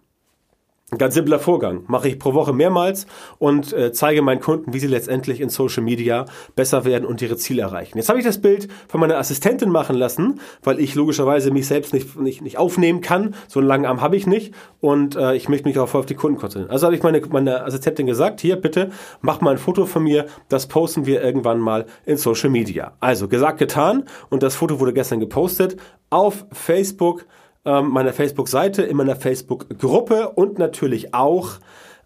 Ein 0.93 0.99
ganz 0.99 1.15
simpler 1.15 1.39
Vorgang. 1.39 1.85
Mache 1.87 2.09
ich 2.09 2.19
pro 2.19 2.35
Woche 2.35 2.53
mehrmals 2.53 3.07
und 3.39 3.73
äh, 3.73 3.93
zeige 3.93 4.21
meinen 4.21 4.41
Kunden, 4.43 4.75
wie 4.75 4.79
sie 4.79 4.89
letztendlich 4.89 5.41
in 5.41 5.49
Social 5.49 5.83
Media 5.83 6.27
besser 6.55 6.85
werden 6.85 7.07
und 7.07 7.23
ihre 7.23 7.39
Ziele 7.39 7.63
erreichen. 7.63 7.97
Jetzt 7.97 8.11
habe 8.11 8.19
ich 8.19 8.27
das 8.27 8.43
Bild 8.43 8.69
von 8.89 9.01
meiner 9.01 9.17
Assistentin 9.17 9.71
machen 9.71 9.97
lassen, 9.97 10.39
weil 10.63 10.79
ich 10.79 10.95
logischerweise 10.95 11.51
mich 11.51 11.67
selbst 11.67 11.95
nicht, 11.95 12.21
nicht, 12.21 12.43
nicht 12.43 12.59
aufnehmen 12.59 13.01
kann. 13.01 13.35
So 13.49 13.61
einen 13.61 13.69
langen 13.69 13.87
Arm 13.87 14.03
habe 14.03 14.17
ich 14.17 14.27
nicht 14.27 14.53
und 14.81 15.17
äh, 15.17 15.35
ich 15.35 15.49
möchte 15.49 15.67
mich 15.67 15.79
auch 15.79 15.89
voll 15.89 16.01
auf 16.01 16.07
die 16.07 16.15
Kunden 16.15 16.39
konzentrieren. 16.39 16.71
Also 16.71 16.85
habe 16.85 16.95
ich 16.95 17.03
meine, 17.03 17.23
meine 17.31 17.65
Assistentin 17.65 18.05
gesagt, 18.05 18.43
hier 18.43 18.57
bitte, 18.57 18.91
mach 19.23 19.41
mal 19.41 19.53
ein 19.53 19.59
Foto 19.59 19.87
von 19.87 20.03
mir, 20.03 20.27
das 20.51 20.67
posten 20.67 21.07
wir 21.07 21.23
irgendwann 21.23 21.59
mal 21.59 21.87
in 22.05 22.19
Social 22.19 22.51
Media. 22.51 22.93
Also 23.01 23.29
gesagt, 23.29 23.59
getan 23.59 24.05
und 24.29 24.43
das 24.43 24.57
Foto 24.57 24.79
wurde 24.79 24.93
gestern 24.93 25.21
gepostet 25.21 25.79
auf 26.11 26.45
Facebook 26.53 27.25
ähm, 27.65 27.89
meiner 27.89 28.13
Facebook-Seite, 28.13 28.83
in 28.83 28.97
meiner 28.97 29.17
Facebook-Gruppe 29.17 30.31
und 30.31 30.59
natürlich 30.59 31.15
auch 31.15 31.59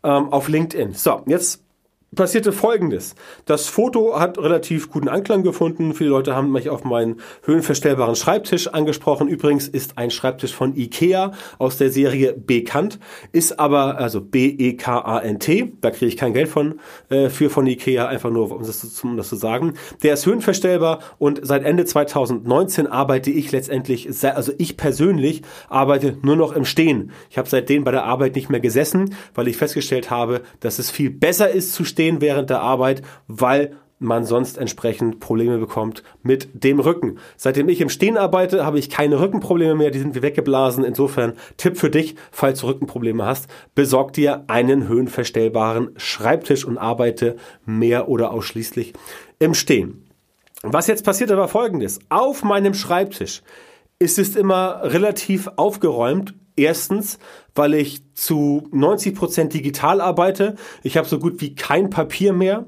ähm, 0.03 0.33
auf 0.33 0.49
LinkedIn. 0.49 0.93
So, 0.93 1.23
jetzt 1.27 1.66
passierte 2.17 2.51
Folgendes. 2.51 3.15
Das 3.45 3.69
Foto 3.69 4.19
hat 4.19 4.39
relativ 4.39 4.91
guten 4.91 5.09
Anklang 5.09 5.45
gefunden. 5.45 5.95
Viele 5.95 6.11
Leute 6.11 6.35
haben 6.35 6.51
mich 6.51 6.69
auf 6.71 6.83
meinen 6.83 7.21
höhenverstellbaren 7.45 8.17
Schreibtisch 8.17 8.67
angesprochen. 8.69 9.29
Übrigens 9.29 9.69
ist 9.69 9.99
ein 9.99 10.11
Schreibtisch 10.11 10.53
von 10.53 10.75
Ikea 10.75 11.33
aus 11.59 11.77
der 11.77 11.91
Serie 11.91 12.33
Bekannt, 12.33 12.99
ist 13.33 13.61
aber, 13.61 13.99
also 13.99 14.21
B-E-K-A-N-T, 14.21 15.75
da 15.81 15.91
kriege 15.91 16.07
ich 16.07 16.17
kein 16.17 16.33
Geld 16.33 16.49
von, 16.49 16.81
äh, 17.11 17.29
für 17.29 17.51
von 17.51 17.67
Ikea, 17.67 18.09
einfach 18.09 18.31
nur, 18.31 18.51
um 18.51 18.67
das, 18.67 18.81
zu, 18.81 19.07
um 19.07 19.17
das 19.17 19.29
zu 19.29 19.37
sagen. 19.37 19.75
Der 20.03 20.15
ist 20.15 20.27
höhenverstellbar 20.27 21.01
und 21.19 21.41
seit 21.43 21.65
Ende 21.65 21.85
2019 21.85 22.87
arbeite 22.87 23.31
ich 23.31 23.53
letztendlich, 23.53 24.09
also 24.25 24.53
ich 24.59 24.77
persönlich 24.77 25.43
arbeite 25.69 26.17
nur 26.23 26.37
noch 26.37 26.53
im 26.53 26.65
Stehen. 26.65 27.13
Ich 27.31 27.39
habe 27.39 27.49
seitdem 27.49 27.85
bei 27.85 27.91
der 27.91 28.05
Arbeit 28.05 28.35
nicht 28.35 28.49
mehr 28.49 28.61
gesessen, 28.61 29.15
weil 29.35 29.49
ich 29.49 29.59
festgestellt 29.59 30.11
habe, 30.11 30.41
dass 30.61 30.79
es 30.79 30.91
viel 30.91 31.11
besser 31.11 31.51
ist 31.51 31.75
zu 31.75 31.85
stehen 31.85 32.06
stehen 32.07 32.21
während 32.21 32.51
der 32.51 32.61
Arbeit, 32.61 33.03
weil 33.27 33.77
man 33.99 34.25
sonst 34.25 34.59
entsprechend 34.59 35.19
Probleme 35.19 35.59
bekommt 35.59 36.05
mit 36.23 36.49
dem 36.53 36.79
Rücken. 36.79 37.19
Seitdem 37.37 37.69
ich 37.69 37.81
im 37.81 37.89
Stehen 37.89 38.17
arbeite, 38.17 38.65
habe 38.65 38.79
ich 38.79 38.91
keine 38.91 39.19
Rückenprobleme 39.19 39.75
mehr, 39.75 39.91
die 39.91 39.99
sind 39.99 40.15
wie 40.15 40.23
weggeblasen. 40.23 40.85
Insofern 40.85 41.33
Tipp 41.57 41.79
für 41.79 41.91
dich, 41.91 42.15
falls 42.31 42.61
du 42.61 42.67
Rückenprobleme 42.67 43.25
hast, 43.25 43.49
besorg 43.75 44.13
dir 44.13 44.45
einen 44.47 44.87
höhenverstellbaren 44.87 45.91
Schreibtisch 45.97 46.65
und 46.65 46.79
arbeite 46.79 47.37
mehr 47.65 48.09
oder 48.09 48.31
ausschließlich 48.31 48.93
im 49.41 49.55
Stehen. 49.55 50.07
Was 50.63 50.87
jetzt 50.87 51.05
passiert 51.05 51.33
aber 51.33 51.49
folgendes. 51.49 51.99
Auf 52.09 52.45
meinem 52.45 52.75
Schreibtisch 52.75 53.43
ist 53.99 54.19
es 54.19 54.37
immer 54.37 54.81
relativ 54.85 55.49
aufgeräumt, 55.57 56.35
Erstens, 56.57 57.19
weil 57.55 57.75
ich 57.75 58.03
zu 58.15 58.69
90 58.73 59.15
Prozent 59.15 59.55
digital 59.55 60.01
arbeite. 60.01 60.57
Ich 60.83 60.97
habe 60.97 61.07
so 61.07 61.19
gut 61.19 61.41
wie 61.41 61.55
kein 61.55 61.91
Papier 61.91 62.33
mehr. 62.33 62.65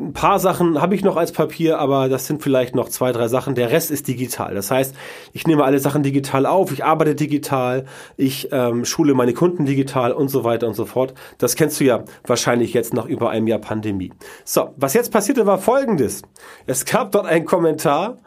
Ein 0.00 0.14
paar 0.14 0.38
Sachen 0.38 0.80
habe 0.80 0.94
ich 0.94 1.04
noch 1.04 1.16
als 1.16 1.30
Papier, 1.30 1.78
aber 1.78 2.08
das 2.08 2.26
sind 2.26 2.42
vielleicht 2.42 2.74
noch 2.74 2.88
zwei, 2.88 3.12
drei 3.12 3.28
Sachen. 3.28 3.54
Der 3.54 3.70
Rest 3.70 3.90
ist 3.90 4.08
digital. 4.08 4.54
Das 4.54 4.70
heißt, 4.70 4.94
ich 5.34 5.46
nehme 5.46 5.62
alle 5.62 5.78
Sachen 5.78 6.02
digital 6.02 6.46
auf, 6.46 6.72
ich 6.72 6.84
arbeite 6.84 7.14
digital, 7.14 7.84
ich 8.16 8.48
ähm, 8.50 8.86
schule 8.86 9.12
meine 9.12 9.34
Kunden 9.34 9.66
digital 9.66 10.12
und 10.12 10.28
so 10.28 10.42
weiter 10.42 10.66
und 10.68 10.74
so 10.74 10.86
fort. 10.86 11.12
Das 11.36 11.54
kennst 11.54 11.80
du 11.80 11.84
ja 11.84 12.04
wahrscheinlich 12.26 12.72
jetzt 12.72 12.94
nach 12.94 13.04
über 13.04 13.28
einem 13.28 13.46
Jahr 13.46 13.58
Pandemie. 13.58 14.10
So, 14.44 14.70
was 14.76 14.94
jetzt 14.94 15.12
passierte, 15.12 15.44
war 15.44 15.58
folgendes. 15.58 16.22
Es 16.66 16.86
gab 16.86 17.12
dort 17.12 17.26
einen 17.26 17.44
Kommentar, 17.44 18.18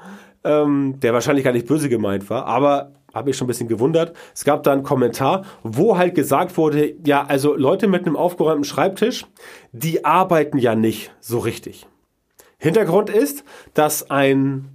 ähm, 0.43 0.99
der 0.99 1.13
wahrscheinlich 1.13 1.43
gar 1.43 1.53
nicht 1.53 1.65
böse 1.65 1.89
gemeint 1.89 2.29
war, 2.29 2.45
aber 2.45 2.91
habe 3.13 3.29
ich 3.29 3.37
schon 3.37 3.45
ein 3.45 3.47
bisschen 3.47 3.67
gewundert. 3.67 4.15
Es 4.33 4.43
gab 4.43 4.63
da 4.63 4.73
einen 4.73 4.83
Kommentar, 4.83 5.45
wo 5.61 5.97
halt 5.97 6.15
gesagt 6.15 6.57
wurde, 6.57 6.95
ja, 7.05 7.25
also 7.25 7.55
Leute 7.55 7.87
mit 7.87 8.05
einem 8.05 8.15
aufgeräumten 8.15 8.63
Schreibtisch, 8.63 9.25
die 9.71 10.03
arbeiten 10.03 10.57
ja 10.57 10.75
nicht 10.75 11.13
so 11.19 11.39
richtig. 11.39 11.87
Hintergrund 12.57 13.09
ist, 13.09 13.43
dass 13.73 14.09
ein 14.09 14.69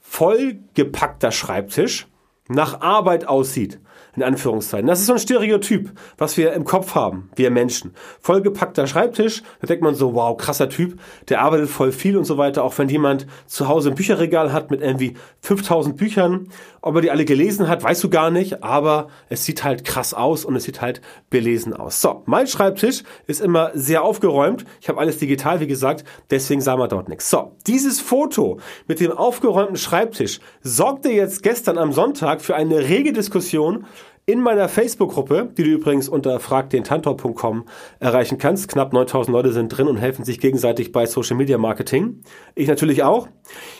vollgepackter 0.00 1.30
Schreibtisch 1.30 2.08
nach 2.48 2.80
Arbeit 2.80 3.28
aussieht 3.28 3.78
in 4.18 4.24
Anführungszeichen. 4.24 4.86
Das 4.86 4.98
ist 4.98 5.06
so 5.06 5.12
ein 5.12 5.18
Stereotyp, 5.18 5.92
was 6.16 6.36
wir 6.36 6.52
im 6.52 6.64
Kopf 6.64 6.94
haben, 6.94 7.30
wir 7.36 7.50
Menschen. 7.50 7.94
Vollgepackter 8.20 8.86
Schreibtisch, 8.86 9.42
da 9.60 9.68
denkt 9.68 9.82
man 9.82 9.94
so, 9.94 10.14
wow, 10.14 10.36
krasser 10.36 10.68
Typ, 10.68 10.98
der 11.28 11.40
arbeitet 11.40 11.68
voll 11.70 11.92
viel 11.92 12.16
und 12.16 12.24
so 12.24 12.36
weiter. 12.36 12.64
Auch 12.64 12.76
wenn 12.78 12.88
jemand 12.88 13.26
zu 13.46 13.68
Hause 13.68 13.90
ein 13.90 13.94
Bücherregal 13.94 14.52
hat 14.52 14.70
mit 14.70 14.80
irgendwie 14.80 15.14
5000 15.42 15.96
Büchern, 15.96 16.48
ob 16.88 16.96
er 16.96 17.02
die 17.02 17.10
alle 17.10 17.24
gelesen 17.24 17.68
hat, 17.68 17.82
weißt 17.82 18.02
du 18.02 18.08
gar 18.08 18.30
nicht, 18.30 18.62
aber 18.62 19.08
es 19.28 19.44
sieht 19.44 19.62
halt 19.62 19.84
krass 19.84 20.14
aus 20.14 20.44
und 20.44 20.56
es 20.56 20.64
sieht 20.64 20.80
halt 20.80 21.02
belesen 21.28 21.74
aus. 21.74 22.00
So, 22.00 22.22
mein 22.24 22.46
Schreibtisch 22.46 23.02
ist 23.26 23.40
immer 23.40 23.70
sehr 23.74 24.02
aufgeräumt. 24.02 24.64
Ich 24.80 24.88
habe 24.88 24.98
alles 24.98 25.18
digital, 25.18 25.60
wie 25.60 25.66
gesagt, 25.66 26.04
deswegen 26.30 26.62
sah 26.62 26.76
man 26.76 26.88
dort 26.88 27.08
nichts. 27.08 27.28
So, 27.28 27.52
dieses 27.66 28.00
Foto 28.00 28.58
mit 28.86 29.00
dem 29.00 29.12
aufgeräumten 29.12 29.76
Schreibtisch 29.76 30.40
sorgte 30.62 31.10
jetzt 31.10 31.42
gestern 31.42 31.76
am 31.76 31.92
Sonntag 31.92 32.40
für 32.40 32.56
eine 32.56 32.78
rege 32.78 33.12
Diskussion 33.12 33.84
in 34.28 34.42
meiner 34.42 34.68
Facebook-Gruppe, 34.68 35.48
die 35.56 35.64
du 35.64 35.70
übrigens 35.70 36.06
unter 36.06 36.38
fragdentantor.com 36.38 37.64
erreichen 37.98 38.36
kannst. 38.36 38.68
Knapp 38.68 38.92
9000 38.92 39.32
Leute 39.32 39.54
sind 39.54 39.70
drin 39.70 39.88
und 39.88 39.96
helfen 39.96 40.22
sich 40.22 40.38
gegenseitig 40.38 40.92
bei 40.92 41.06
Social 41.06 41.34
Media 41.34 41.56
Marketing. 41.56 42.20
Ich 42.54 42.68
natürlich 42.68 43.02
auch. 43.02 43.28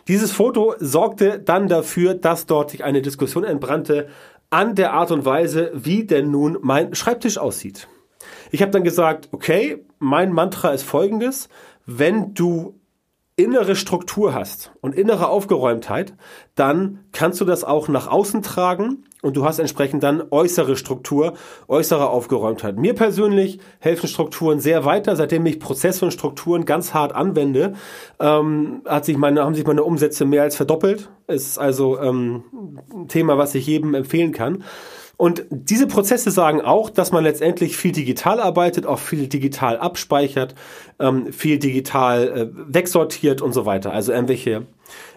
Dieses 0.09 0.33
Foto 0.33 0.75
sorgte 0.79 1.39
dann 1.39 1.69
dafür, 1.69 2.15
dass 2.15 2.47
dort 2.47 2.71
sich 2.71 2.83
eine 2.83 3.03
Diskussion 3.03 3.45
entbrannte 3.45 4.09
an 4.49 4.75
der 4.75 4.95
Art 4.95 5.11
und 5.11 5.27
Weise, 5.27 5.71
wie 5.75 6.07
denn 6.07 6.31
nun 6.31 6.57
mein 6.63 6.95
Schreibtisch 6.95 7.37
aussieht. 7.37 7.87
Ich 8.51 8.63
habe 8.63 8.73
dann 8.73 8.85
gesagt, 8.85 9.29
okay, 9.33 9.85
mein 9.99 10.33
Mantra 10.33 10.71
ist 10.71 10.83
folgendes. 10.83 11.51
Wenn 11.85 12.33
du 12.33 12.78
innere 13.39 13.77
Struktur 13.77 14.35
hast 14.35 14.73
und 14.81 14.97
innere 14.97 15.29
Aufgeräumtheit, 15.29 16.15
dann 16.57 17.05
kannst 17.13 17.41
du 17.41 17.45
das 17.45 17.63
auch 17.63 17.87
nach 17.87 18.09
außen 18.09 18.43
tragen 18.43 19.05
und 19.23 19.37
du 19.37 19.45
hast 19.45 19.61
entsprechend 19.61 20.03
dann 20.03 20.25
äußere 20.31 20.77
Struktur, 20.77 21.35
äußere 21.69 22.11
Aufgeräumtheit. 22.11 22.77
Mir 22.79 22.95
persönlich 22.95 23.61
helfen 23.79 24.09
Strukturen 24.09 24.59
sehr 24.59 24.85
weiter. 24.85 25.15
Seitdem 25.15 25.47
ich 25.47 25.61
Prozesse 25.61 26.05
und 26.05 26.11
Strukturen 26.11 26.65
ganz 26.65 26.95
hart 26.95 27.15
anwende, 27.15 27.75
ähm, 28.19 28.83
hat 28.85 29.05
sich 29.05 29.17
meine, 29.17 29.45
haben 29.45 29.55
sich 29.55 29.67
meine 29.67 29.85
Umsätze 29.85 30.25
mehr 30.25 30.43
als 30.43 30.57
verdoppelt. 30.57 31.09
Ist 31.29 31.59
also 31.59 32.01
ähm, 32.01 32.43
ein 32.93 33.07
Thema, 33.07 33.39
was 33.39 33.55
ich 33.55 33.69
jedem 33.69 33.95
empfehlen 33.95 34.33
kann. 34.33 34.65
Und 35.19 35.45
diese 35.51 35.89
Prozesse 35.89 36.31
sagen 36.31 36.61
auch, 36.61 36.91
dass 36.91 37.11
man 37.11 37.25
letztendlich 37.25 37.77
viel 37.77 37.91
digital 37.91 38.39
arbeitet, 38.39 38.87
auch 38.87 39.01
viel 39.01 39.27
digital 39.27 39.77
abspeichert, 39.77 40.55
ähm, 41.01 41.33
viel 41.33 41.59
digital 41.59 42.29
äh, 42.29 42.49
wegsortiert 42.73 43.43
und 43.43 43.53
so 43.53 43.67
weiter. 43.67 43.93
Also 43.93 44.13
irgendwelche, 44.13 44.67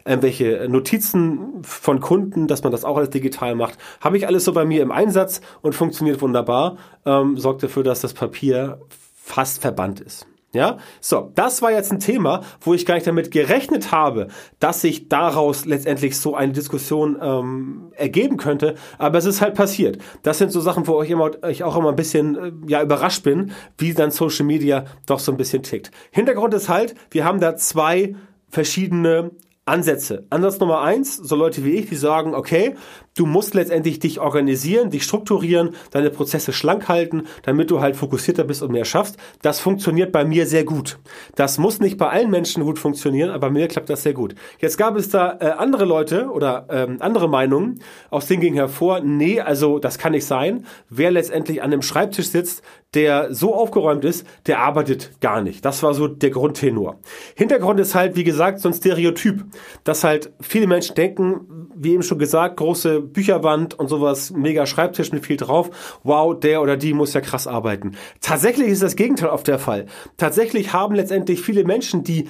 irgendwelche 0.04 0.68
Notizen 0.68 1.62
von 1.62 2.00
Kunden, 2.00 2.48
dass 2.48 2.64
man 2.64 2.72
das 2.72 2.84
auch 2.84 2.98
alles 2.98 3.12
digital 3.12 3.54
macht, 3.54 3.78
habe 4.02 4.18
ich 4.18 4.26
alles 4.26 4.44
so 4.44 4.54
bei 4.54 4.66
mir 4.66 4.82
im 4.82 4.92
Einsatz 4.92 5.40
und 5.62 5.76
funktioniert 5.76 6.20
wunderbar. 6.20 6.78
Ähm, 7.06 7.38
sorgt 7.38 7.62
dafür, 7.62 7.84
dass 7.84 8.02
das 8.02 8.16
Papier 8.16 8.82
fast 9.14 9.62
verbannt 9.62 10.00
ist. 10.00 10.26
Ja, 10.54 10.78
so, 11.00 11.32
das 11.34 11.62
war 11.62 11.72
jetzt 11.72 11.94
ein 11.94 12.00
Thema, 12.00 12.42
wo 12.60 12.74
ich 12.74 12.86
gar 12.86 12.96
nicht 12.96 13.08
damit 13.08 13.32
gerechnet 13.32 13.94
habe, 13.94 14.28
dass 14.60 14.82
sich 14.82 15.08
daraus 15.08 15.64
letztendlich 15.66 16.20
so 16.20 16.36
eine 16.36 16.52
Diskussion 16.52 17.18
ähm, 17.22 17.94
ergeben 17.96 18.36
könnte, 18.36 18.76
aber 18.98 19.18
es 19.18 19.26
ist 19.26 19.40
halt 19.40 19.56
passiert. 19.56 20.00
Das 20.24 20.40
sind 20.40 20.52
so 20.52 20.60
Sachen, 20.60 20.88
wo 20.88 21.02
ich, 21.04 21.10
immer, 21.10 21.32
ich 21.48 21.64
auch 21.64 21.78
immer 21.78 21.90
ein 21.90 21.96
bisschen 21.96 22.36
äh, 22.36 22.52
ja, 22.68 22.82
überrascht 22.82 23.24
bin, 23.24 23.52
wie 23.78 23.94
dann 23.94 24.12
Social 24.12 24.46
Media 24.46 24.86
doch 25.06 25.20
so 25.20 25.32
ein 25.32 25.38
bisschen 25.38 25.64
tickt. 25.64 25.90
Hintergrund 26.12 26.54
ist 26.54 26.68
halt, 26.68 26.96
wir 27.12 27.24
haben 27.24 27.40
da 27.40 27.56
zwei 27.56 28.16
verschiedene 28.50 29.32
Ansätze. 29.66 30.26
Ansatz 30.32 30.60
Nummer 30.60 30.82
eins, 30.82 31.16
so 31.16 31.36
Leute 31.36 31.64
wie 31.64 31.76
ich, 31.76 31.88
die 31.88 31.96
sagen, 31.96 32.36
okay, 32.36 32.76
du 33.16 33.26
musst 33.26 33.54
letztendlich 33.54 34.00
dich 34.00 34.20
organisieren, 34.20 34.90
dich 34.90 35.04
strukturieren, 35.04 35.72
deine 35.92 36.10
Prozesse 36.10 36.54
schlank 36.54 36.88
halten, 36.88 37.24
damit 37.44 37.72
du 37.72 37.82
halt 37.82 37.96
fokussierter 37.96 38.44
bist 38.44 38.62
und 38.62 38.72
mehr 38.72 38.86
schaffst. 38.86 39.18
Das 39.42 39.60
funktioniert 39.60 40.12
bei 40.12 40.24
mir 40.26 40.46
sehr 40.46 40.64
gut. 40.64 41.00
Das 41.36 41.58
muss 41.58 41.80
nicht 41.80 41.98
bei 41.98 42.10
allen 42.10 42.30
Menschen 42.30 42.64
gut 42.64 42.80
funktionieren, 42.80 43.30
aber 43.30 43.48
bei 43.48 43.50
mir 43.50 43.68
klappt 43.68 43.90
das 43.90 44.04
sehr 44.04 44.14
gut. 44.14 44.36
Jetzt 44.60 44.78
gab 44.78 44.96
es 44.96 45.10
da 45.10 45.38
äh, 45.40 45.46
andere 45.58 45.86
Leute 45.86 46.30
oder 46.30 46.68
ähm, 46.70 46.98
andere 47.00 47.28
Meinungen, 47.28 47.80
aus 48.10 48.28
denen 48.28 48.42
ging 48.42 48.54
hervor, 48.54 49.02
nee, 49.02 49.40
also 49.40 49.80
das 49.80 49.98
kann 49.98 50.12
nicht 50.12 50.26
sein. 50.26 50.66
Wer 50.90 51.12
letztendlich 51.12 51.62
an 51.62 51.72
einem 51.72 51.82
Schreibtisch 51.82 52.28
sitzt, 52.30 52.62
der 52.94 53.34
so 53.34 53.56
aufgeräumt 53.56 54.04
ist, 54.04 54.28
der 54.48 54.60
arbeitet 54.60 55.22
gar 55.22 55.42
nicht. 55.42 55.64
Das 55.64 55.82
war 55.82 55.94
so 55.94 56.08
der 56.08 56.30
Grundtenor. 56.30 57.00
Hintergrund 57.36 57.80
ist 57.80 57.96
halt, 57.96 58.18
wie 58.18 58.26
gesagt, 58.26 58.60
so 58.60 58.68
ein 58.68 58.74
Stereotyp, 58.74 59.46
dass 59.86 60.04
halt 60.04 60.34
viele 60.42 60.68
Menschen 60.68 60.96
denken, 60.96 61.70
wie 61.74 61.94
eben 61.94 62.04
schon 62.04 62.20
gesagt, 62.20 62.58
große 62.58 62.82
große 62.92 63.01
Bücherwand 63.02 63.78
und 63.78 63.88
sowas, 63.88 64.32
mega 64.32 64.66
Schreibtisch 64.66 65.12
mit 65.12 65.26
viel 65.26 65.38
drauf. 65.38 66.00
Wow, 66.04 66.40
der 66.40 66.62
oder 66.62 66.78
die 66.78 66.94
muss 66.94 67.14
ja 67.14 67.22
krass 67.22 67.48
arbeiten. 67.48 67.94
Tatsächlich 68.22 68.70
ist 68.70 68.84
das 68.84 68.96
Gegenteil 68.96 69.30
auf 69.30 69.44
der 69.44 69.60
Fall. 69.60 69.86
Tatsächlich 70.18 70.74
haben 70.74 70.96
letztendlich 70.96 71.42
viele 71.42 71.64
Menschen, 71.64 72.04
die 72.04 72.30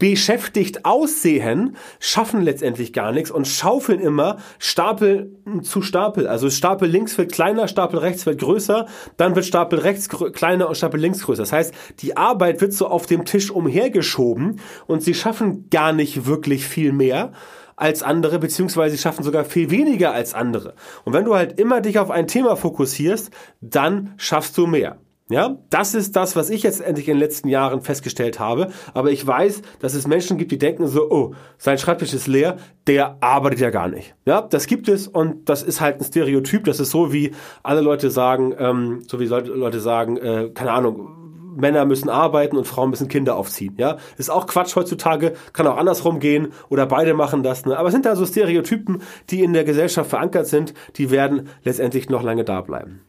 beschäftigt 0.00 0.86
aussehen, 0.86 1.76
schaffen 2.00 2.40
letztendlich 2.40 2.92
gar 2.92 3.12
nichts 3.12 3.30
und 3.30 3.46
schaufeln 3.46 4.00
immer 4.00 4.38
Stapel 4.58 5.36
zu 5.62 5.82
Stapel. 5.82 6.26
Also 6.26 6.48
Stapel 6.48 6.88
links 6.88 7.16
wird 7.18 7.30
kleiner, 7.32 7.68
Stapel 7.68 7.98
rechts 7.98 8.24
wird 8.24 8.40
größer, 8.40 8.86
dann 9.18 9.36
wird 9.36 9.44
Stapel 9.44 9.78
rechts 9.78 10.08
kleiner 10.08 10.68
und 10.68 10.76
Stapel 10.76 10.98
links 10.98 11.22
größer. 11.22 11.42
Das 11.42 11.52
heißt, 11.52 11.74
die 12.00 12.16
Arbeit 12.16 12.62
wird 12.62 12.72
so 12.72 12.88
auf 12.88 13.06
dem 13.06 13.26
Tisch 13.26 13.50
umhergeschoben 13.50 14.60
und 14.86 15.02
sie 15.02 15.14
schaffen 15.14 15.68
gar 15.68 15.92
nicht 15.92 16.26
wirklich 16.26 16.66
viel 16.66 16.92
mehr 16.92 17.32
als 17.80 18.02
andere, 18.02 18.38
beziehungsweise 18.38 18.96
sie 18.96 19.02
schaffen 19.02 19.24
sogar 19.24 19.44
viel 19.44 19.70
weniger 19.70 20.12
als 20.12 20.34
andere. 20.34 20.74
Und 21.04 21.12
wenn 21.12 21.24
du 21.24 21.34
halt 21.34 21.58
immer 21.58 21.80
dich 21.80 21.98
auf 21.98 22.10
ein 22.10 22.26
Thema 22.26 22.56
fokussierst, 22.56 23.30
dann 23.60 24.14
schaffst 24.16 24.56
du 24.58 24.66
mehr. 24.66 24.98
Ja, 25.30 25.58
das 25.70 25.94
ist 25.94 26.16
das, 26.16 26.34
was 26.34 26.50
ich 26.50 26.64
jetzt 26.64 26.80
endlich 26.80 27.06
in 27.06 27.14
den 27.14 27.20
letzten 27.20 27.48
Jahren 27.48 27.82
festgestellt 27.82 28.40
habe. 28.40 28.72
Aber 28.94 29.12
ich 29.12 29.24
weiß, 29.24 29.62
dass 29.78 29.94
es 29.94 30.08
Menschen 30.08 30.38
gibt, 30.38 30.50
die 30.50 30.58
denken 30.58 30.88
so, 30.88 31.08
oh, 31.08 31.34
sein 31.56 31.78
Schreibtisch 31.78 32.12
ist 32.12 32.26
leer, 32.26 32.56
der 32.88 33.16
arbeitet 33.20 33.60
ja 33.60 33.70
gar 33.70 33.86
nicht. 33.86 34.16
Ja, 34.26 34.42
das 34.42 34.66
gibt 34.66 34.88
es 34.88 35.06
und 35.06 35.48
das 35.48 35.62
ist 35.62 35.80
halt 35.80 36.00
ein 36.00 36.04
Stereotyp. 36.04 36.64
Das 36.64 36.80
ist 36.80 36.90
so, 36.90 37.12
wie 37.12 37.30
alle 37.62 37.80
Leute 37.80 38.10
sagen, 38.10 38.52
ähm, 38.58 39.02
so 39.06 39.20
wie 39.20 39.26
Leute 39.26 39.78
sagen, 39.78 40.16
äh, 40.16 40.50
keine 40.52 40.72
Ahnung, 40.72 41.29
Männer 41.56 41.84
müssen 41.84 42.08
arbeiten 42.08 42.56
und 42.56 42.66
Frauen 42.66 42.90
müssen 42.90 43.08
Kinder 43.08 43.36
aufziehen. 43.36 43.74
Ja, 43.76 43.98
ist 44.16 44.30
auch 44.30 44.46
Quatsch 44.46 44.76
heutzutage, 44.76 45.34
kann 45.52 45.66
auch 45.66 45.76
andersrum 45.76 46.20
gehen 46.20 46.52
oder 46.68 46.86
beide 46.86 47.14
machen 47.14 47.42
das. 47.42 47.66
Ne? 47.66 47.76
Aber 47.76 47.88
es 47.88 47.92
sind 47.92 48.06
da 48.06 48.16
so 48.16 48.26
Stereotypen, 48.26 49.02
die 49.30 49.42
in 49.42 49.52
der 49.52 49.64
Gesellschaft 49.64 50.10
verankert 50.10 50.46
sind, 50.46 50.74
die 50.96 51.10
werden 51.10 51.48
letztendlich 51.64 52.08
noch 52.08 52.22
lange 52.22 52.44
da 52.44 52.60
bleiben. 52.60 53.02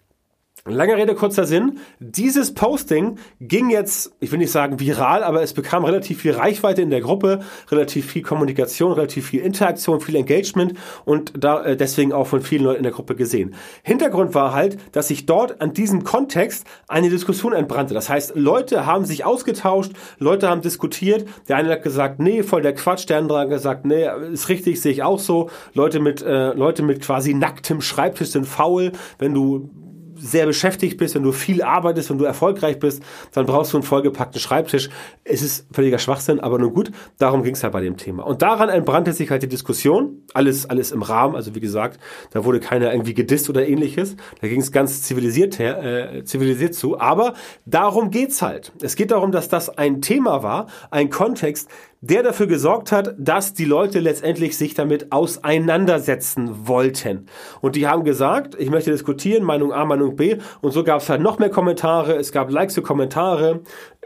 Lange 0.66 0.96
Rede, 0.96 1.16
kurzer 1.16 1.46
Sinn. 1.46 1.80
Dieses 2.00 2.54
Posting 2.54 3.18
ging 3.40 3.72
jetzt, 3.72 4.16
ich 4.20 4.32
will 4.32 4.38
nicht 4.38 4.52
sagen 4.52 4.80
viral, 4.80 5.24
aber 5.24 5.42
es 5.42 5.54
bekam 5.54 5.84
relativ 5.84 6.22
viel 6.22 6.34
Reichweite 6.34 6.84
in 6.84 6.92
der 6.92 7.02
Gruppe, 7.02 7.40
relativ 7.72 8.12
viel 8.12 8.22
Kommunikation, 8.22 8.92
relativ 8.92 9.26
viel 9.26 9.42
Interaktion, 9.42 10.02
viel 10.02 10.16
Engagement 10.16 10.76
und 11.04 11.34
da 11.36 11.64
äh, 11.64 11.76
deswegen 11.76 12.14
auch 12.14 12.28
von 12.28 12.42
vielen 12.42 12.64
Leuten 12.64 12.78
in 12.78 12.84
der 12.84 12.92
Gruppe 12.92 13.16
gesehen. 13.16 13.56
Hintergrund 13.82 14.36
war 14.36 14.54
halt, 14.54 14.78
dass 14.92 15.08
sich 15.08 15.26
dort 15.26 15.62
an 15.62 15.74
diesem 15.74 16.04
Kontext 16.04 16.68
eine 16.88 17.10
Diskussion 17.10 17.54
entbrannte. 17.54 17.96
Das 17.96 18.08
heißt, 18.08 18.36
Leute 18.36 18.86
haben 18.86 19.06
sich 19.06 19.26
ausgetauscht, 19.26 19.94
Leute 20.20 20.48
haben 20.48 20.62
diskutiert. 20.62 21.28
Der 21.50 21.58
eine 21.58 21.72
hat 21.72 21.82
gesagt, 21.82 22.20
nee, 22.20 22.44
voll 22.44 22.62
der 22.62 22.76
Quatsch. 22.76 23.10
Der 23.10 23.18
andere 23.18 23.40
hat 23.40 23.50
gesagt, 23.50 23.84
nee, 23.84 24.08
ist 24.32 24.48
richtig, 24.48 24.80
sehe 24.80 24.92
ich 24.92 25.02
auch 25.02 25.18
so. 25.18 25.50
Leute 25.74 26.00
mit, 26.00 26.22
äh, 26.22 26.54
Leute 26.54 26.84
mit 26.84 27.02
quasi 27.02 27.34
nacktem 27.34 27.82
Schreibtisch 27.82 28.30
sind 28.30 28.46
faul. 28.46 28.92
Wenn 29.18 29.34
du 29.34 29.72
sehr 30.22 30.46
beschäftigt 30.46 30.98
bist, 30.98 31.16
wenn 31.16 31.24
du 31.24 31.32
viel 31.32 31.64
arbeitest, 31.64 32.10
wenn 32.10 32.18
du 32.18 32.26
erfolgreich 32.26 32.80
bist, 32.80 33.04
dann 33.34 33.46
brauchst 33.46 33.74
du 33.74 33.78
einen 33.78 33.84
vollgepackten 33.84 34.40
Schreibtisch. 34.40 34.90
Es 35.24 35.42
ist 35.42 35.66
völliger 35.72 36.00
Schwachsinn, 36.00 36.40
aber 36.40 36.60
nun 36.60 36.74
gut, 36.74 36.92
darum 37.18 37.44
ging 37.44 37.56
es 37.56 37.64
halt 37.64 37.74
bei 37.74 37.82
dem 37.82 37.98
Thema. 37.98 38.24
Und 38.24 38.42
daran 38.42 38.70
entbrannte 38.70 39.14
sich 39.14 39.30
halt 39.32 39.44
die 39.44 39.48
Diskussion, 39.48 40.24
alles, 40.34 40.70
alles 40.70 40.92
im 40.92 41.02
Rahmen, 41.02 41.36
also 41.36 41.56
wie 41.56 41.60
gesagt, 41.60 42.00
da 42.32 42.46
wurde 42.46 42.60
keiner 42.60 42.92
irgendwie 42.92 43.14
gedisst 43.14 43.50
oder 43.50 43.68
ähnliches, 43.68 44.16
da 44.42 44.48
ging 44.48 44.62
es 44.62 44.72
ganz 44.72 45.02
zivilisiert, 45.02 45.60
her, 45.60 45.84
äh, 45.84 46.24
zivilisiert 46.24 46.76
zu, 46.76 47.00
aber 47.00 47.34
darum 47.66 48.12
geht's 48.12 48.42
halt. 48.42 48.72
Es 48.82 48.96
geht 48.96 49.12
darum, 49.12 49.32
dass 49.32 49.50
das 49.50 49.70
ein 49.70 50.02
Thema 50.02 50.44
war, 50.44 50.68
ein 50.92 51.10
Kontext, 51.10 51.70
der 52.02 52.24
dafür 52.24 52.48
gesorgt 52.48 52.92
hat, 52.92 53.14
dass 53.18 53.54
die 53.54 53.66
Leute 53.66 54.00
letztendlich 54.00 54.58
sich 54.58 54.74
damit 54.74 55.12
auseinandersetzen 55.12 56.68
wollten. 56.68 57.28
Und 57.62 57.76
die 57.76 57.88
haben 57.88 58.04
gesagt, 58.04 58.56
ich 58.60 58.72
möchte 58.72 58.92
diskutieren, 58.92 59.44
Meinung 59.44 59.72
A, 59.72 59.86
Meinung 59.86 60.16
B. 60.16 60.38
Und 60.62 60.72
so 60.72 60.84
gab 60.84 61.02
es 61.02 61.10
halt 61.10 61.22
noch 61.22 61.38
mehr 61.38 61.52
Kommentare, 61.52 62.16
es 62.16 62.32
gab 62.32 62.52
Likes 62.52 62.74
für 62.74 62.82
Kommentare. 62.82 63.62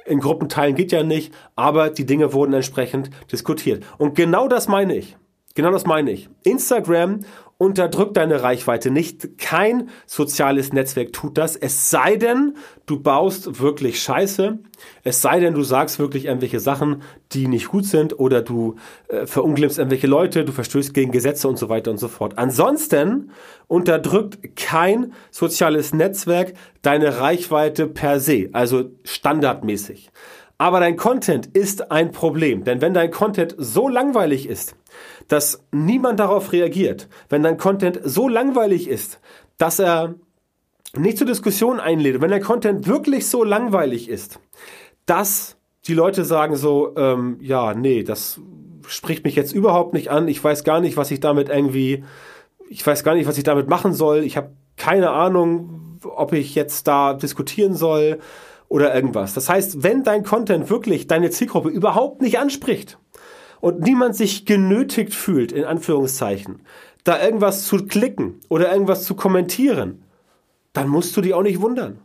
In 0.06 0.20
Gruppenteilen 0.20 0.76
geht 0.76 0.92
ja 0.92 1.04
nicht, 1.04 1.34
aber 1.56 1.90
die 1.90 2.06
Dinge 2.06 2.34
wurden 2.34 2.54
entsprechend 2.54 3.10
diskutiert. 3.32 3.84
Und 3.98 4.14
genau 4.14 4.48
das 4.48 4.68
meine 4.68 4.96
ich. 4.96 5.18
Genau 5.56 5.72
das 5.72 5.86
meine 5.86 6.12
ich. 6.12 6.30
Instagram 6.44 7.22
unterdrückt 7.58 8.18
deine 8.18 8.44
Reichweite 8.44 8.92
nicht. 8.92 9.38
Kein 9.38 9.90
soziales 10.06 10.74
Netzwerk 10.74 11.14
tut 11.14 11.38
das. 11.38 11.56
Es 11.56 11.90
sei 11.90 12.18
denn, 12.18 12.58
du 12.86 13.00
baust 13.00 13.62
wirklich 13.62 14.02
Scheiße. 14.02 14.60
Es 15.04 15.22
sei 15.22 15.40
denn, 15.40 15.54
du 15.54 15.64
sagst 15.64 15.98
wirklich 15.98 16.26
irgendwelche 16.26 16.60
Sachen, 16.60 17.02
die 17.32 17.48
nicht 17.48 17.70
gut 17.70 17.86
sind 17.86 18.20
oder 18.20 18.42
du 18.42 18.76
äh, 19.08 19.26
verunglimpfst 19.26 19.78
irgendwelche 19.78 20.08
Leute, 20.08 20.44
du 20.44 20.52
verstößt 20.52 20.94
gegen 20.94 21.12
Gesetze 21.12 21.48
und 21.48 21.58
so 21.58 21.70
weiter 21.70 21.92
und 21.92 21.98
so 21.98 22.10
fort. 22.10 22.38
Ansonsten 22.38 23.32
unterdrückt 23.68 24.58
kein 24.58 25.14
soziales 25.32 25.94
Netzwerk 25.94 26.54
deine 26.82 27.20
Reichweite 27.20 27.88
per 27.88 28.20
se, 28.20 28.50
also 28.52 28.92
standardmäßig. 29.06 30.12
Aber 30.58 30.80
dein 30.80 30.96
Content 30.96 31.48
ist 31.48 31.92
ein 31.92 32.12
Problem, 32.12 32.64
denn 32.64 32.82
wenn 32.82 32.94
dein 32.94 33.12
Content 33.12 33.56
so 33.58 33.90
langweilig 33.90 34.48
ist, 34.48 34.76
dass 35.28 35.64
niemand 35.72 36.20
darauf 36.20 36.54
reagiert, 36.54 37.10
wenn 37.30 37.44
dein 37.44 37.58
Content 37.58 38.00
so 38.04 38.30
langweilig 38.30 38.88
ist, 38.88 39.20
dass 39.58 39.80
er 39.80 40.16
nicht 40.96 41.18
zur 41.18 41.28
Diskussion 41.28 41.80
einlädt, 41.80 42.22
wenn 42.22 42.32
dein 42.32 42.42
Content 42.42 42.88
wirklich 42.88 43.28
so 43.28 43.44
langweilig 43.44 44.08
ist, 44.08 44.40
dass 45.06 45.58
die 45.88 45.94
Leute 45.94 46.24
sagen 46.24 46.56
so, 46.56 46.96
ähm, 46.96 47.38
ja, 47.42 47.74
nee, 47.74 48.04
das 48.04 48.40
spricht 48.88 49.26
mich 49.26 49.36
jetzt 49.36 49.54
überhaupt 49.54 49.94
nicht 49.94 50.10
an, 50.10 50.28
ich 50.28 50.42
weiß 50.42 50.64
gar 50.64 50.80
nicht, 50.80 50.96
was 50.96 51.12
ich 51.12 51.20
damit 51.20 51.50
irgendwie, 51.50 52.04
ich 52.70 52.86
weiß 52.86 53.04
gar 53.04 53.16
nicht, 53.16 53.28
was 53.28 53.38
ich 53.38 53.44
damit 53.44 53.68
machen 53.68 53.94
soll, 53.94 54.24
ich 54.24 54.38
habe 54.38 54.52
keine 54.78 55.12
Ahnung, 55.12 56.00
ob 56.04 56.34
ich 56.34 56.56
jetzt 56.56 56.88
da 56.88 57.14
diskutieren 57.14 57.74
soll 57.74 58.20
oder 58.76 58.94
irgendwas. 58.94 59.34
Das 59.34 59.48
heißt, 59.48 59.84
wenn 59.84 60.04
dein 60.04 60.24
Content 60.24 60.70
wirklich 60.70 61.08
deine 61.08 61.30
Zielgruppe 61.30 61.70
überhaupt 61.70 62.22
nicht 62.22 62.40
anspricht 62.40 62.98
und 63.62 63.80
niemand 63.80 64.18
sich 64.18 64.46
genötigt 64.46 65.14
fühlt, 65.14 65.54
in 65.54 65.64
Anführungszeichen, 65.64 66.62
da 67.06 67.24
irgendwas 67.24 67.64
zu 67.64 67.86
klicken 67.86 68.42
oder 68.50 68.74
irgendwas 68.74 69.06
zu 69.06 69.16
kommentieren, 69.16 70.04
dann 70.74 70.90
musst 70.90 71.16
du 71.16 71.22
dich 71.22 71.34
auch 71.34 71.42
nicht 71.42 71.62
wundern. 71.62 72.02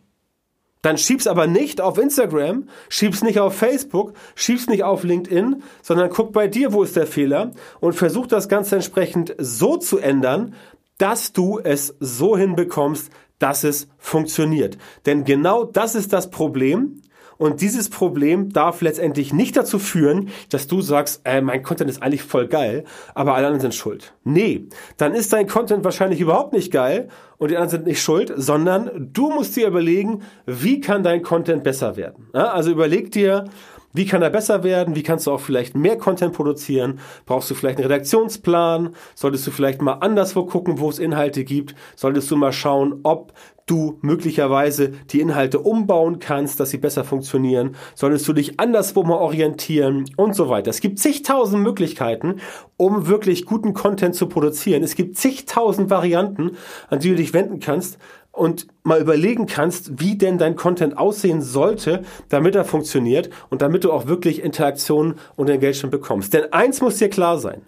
Dann 0.80 0.96
schieb's 0.96 1.26
aber 1.26 1.48
nicht 1.48 1.80
auf 1.80 1.98
Instagram, 1.98 2.68
schieb's 2.88 3.24
nicht 3.24 3.40
auf 3.40 3.56
Facebook, 3.56 4.12
schieb's 4.36 4.68
nicht 4.68 4.84
auf 4.84 5.02
LinkedIn, 5.02 5.64
sondern 5.82 6.08
guck 6.08 6.32
bei 6.32 6.46
dir, 6.46 6.72
wo 6.72 6.84
ist 6.84 6.94
der 6.94 7.08
Fehler 7.08 7.50
und 7.80 7.94
versuch 7.94 8.28
das 8.28 8.48
Ganze 8.48 8.76
entsprechend 8.76 9.34
so 9.38 9.76
zu 9.76 9.98
ändern, 9.98 10.54
dass 10.98 11.32
du 11.32 11.58
es 11.58 11.96
so 11.98 12.36
hinbekommst, 12.36 13.10
dass 13.40 13.64
es 13.64 13.88
funktioniert. 13.98 14.78
Denn 15.06 15.24
genau 15.24 15.64
das 15.64 15.96
ist 15.96 16.12
das 16.12 16.30
Problem. 16.30 17.02
Und 17.36 17.62
dieses 17.62 17.88
Problem 17.88 18.52
darf 18.52 18.82
letztendlich 18.82 19.32
nicht 19.32 19.56
dazu 19.56 19.78
führen, 19.78 20.28
dass 20.50 20.66
du 20.66 20.82
sagst, 20.82 21.22
äh, 21.24 21.40
mein 21.40 21.62
Content 21.62 21.88
ist 21.88 22.02
eigentlich 22.02 22.22
voll 22.22 22.48
geil, 22.48 22.84
aber 23.14 23.34
alle 23.34 23.46
anderen 23.46 23.62
sind 23.62 23.74
schuld. 23.74 24.12
Nee, 24.24 24.68
dann 24.98 25.14
ist 25.14 25.32
dein 25.32 25.46
Content 25.46 25.82
wahrscheinlich 25.82 26.20
überhaupt 26.20 26.52
nicht 26.52 26.70
geil 26.70 27.08
und 27.38 27.50
die 27.50 27.56
anderen 27.56 27.70
sind 27.70 27.86
nicht 27.86 28.02
schuld, 28.02 28.30
sondern 28.36 29.08
du 29.14 29.30
musst 29.30 29.56
dir 29.56 29.68
überlegen, 29.68 30.20
wie 30.44 30.82
kann 30.82 31.02
dein 31.02 31.22
Content 31.22 31.64
besser 31.64 31.96
werden. 31.96 32.28
Ja, 32.34 32.52
also 32.52 32.70
überleg 32.70 33.10
dir, 33.10 33.46
wie 33.92 34.06
kann 34.06 34.22
er 34.22 34.30
besser 34.30 34.62
werden? 34.62 34.94
Wie 34.94 35.02
kannst 35.02 35.26
du 35.26 35.32
auch 35.32 35.40
vielleicht 35.40 35.74
mehr 35.74 35.98
Content 35.98 36.32
produzieren? 36.32 37.00
Brauchst 37.26 37.50
du 37.50 37.54
vielleicht 37.54 37.78
einen 37.78 37.88
Redaktionsplan? 37.88 38.94
Solltest 39.14 39.46
du 39.46 39.50
vielleicht 39.50 39.82
mal 39.82 39.94
anderswo 39.94 40.44
gucken, 40.44 40.78
wo 40.78 40.88
es 40.88 40.98
Inhalte 40.98 41.44
gibt? 41.44 41.74
Solltest 41.96 42.30
du 42.30 42.36
mal 42.36 42.52
schauen, 42.52 43.00
ob 43.02 43.32
du 43.66 43.98
möglicherweise 44.00 44.92
die 45.10 45.20
Inhalte 45.20 45.60
umbauen 45.60 46.18
kannst, 46.18 46.60
dass 46.60 46.70
sie 46.70 46.78
besser 46.78 47.04
funktionieren? 47.04 47.76
Solltest 47.94 48.26
du 48.26 48.32
dich 48.32 48.58
anderswo 48.58 49.02
mal 49.02 49.18
orientieren 49.18 50.04
und 50.16 50.34
so 50.34 50.48
weiter? 50.48 50.70
Es 50.70 50.80
gibt 50.80 50.98
zigtausend 50.98 51.62
Möglichkeiten, 51.62 52.36
um 52.76 53.06
wirklich 53.06 53.44
guten 53.44 53.74
Content 53.74 54.14
zu 54.14 54.28
produzieren. 54.28 54.82
Es 54.82 54.94
gibt 54.94 55.16
zigtausend 55.16 55.90
Varianten, 55.90 56.56
an 56.88 56.98
die 57.00 57.10
du 57.10 57.16
dich 57.16 57.32
wenden 57.32 57.60
kannst 57.60 57.98
und 58.40 58.68
mal 58.84 58.98
überlegen 58.98 59.44
kannst, 59.44 60.00
wie 60.00 60.16
denn 60.16 60.38
dein 60.38 60.56
Content 60.56 60.96
aussehen 60.96 61.42
sollte, 61.42 62.04
damit 62.30 62.54
er 62.54 62.64
funktioniert 62.64 63.28
und 63.50 63.60
damit 63.60 63.84
du 63.84 63.92
auch 63.92 64.06
wirklich 64.06 64.42
Interaktion 64.42 65.16
und 65.36 65.50
Engagement 65.50 65.90
bekommst. 65.90 66.32
Denn 66.32 66.50
eins 66.50 66.80
muss 66.80 66.96
dir 66.96 67.10
klar 67.10 67.38
sein. 67.38 67.60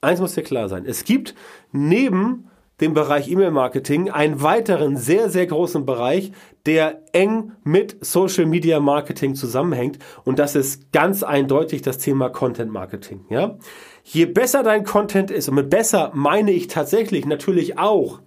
Eins 0.00 0.18
muss 0.18 0.34
dir 0.34 0.42
klar 0.42 0.68
sein. 0.68 0.86
Es 0.86 1.04
gibt 1.04 1.36
neben 1.70 2.50
dem 2.80 2.94
Bereich 2.94 3.30
E-Mail-Marketing 3.30 4.10
einen 4.10 4.42
weiteren 4.42 4.96
sehr, 4.96 5.30
sehr 5.30 5.46
großen 5.46 5.86
Bereich, 5.86 6.32
der 6.66 7.00
eng 7.12 7.52
mit 7.62 8.04
Social 8.04 8.46
Media 8.46 8.80
Marketing 8.80 9.36
zusammenhängt. 9.36 10.00
Und 10.24 10.40
das 10.40 10.56
ist 10.56 10.90
ganz 10.90 11.22
eindeutig 11.22 11.82
das 11.82 11.98
Thema 11.98 12.28
Content 12.28 12.72
Marketing, 12.72 13.24
ja. 13.30 13.56
Je 14.02 14.26
besser 14.26 14.64
dein 14.64 14.82
Content 14.82 15.30
ist, 15.30 15.48
und 15.48 15.54
mit 15.54 15.70
besser 15.70 16.10
meine 16.12 16.50
ich 16.50 16.66
tatsächlich 16.66 17.24
natürlich 17.24 17.78
auch, 17.78 18.20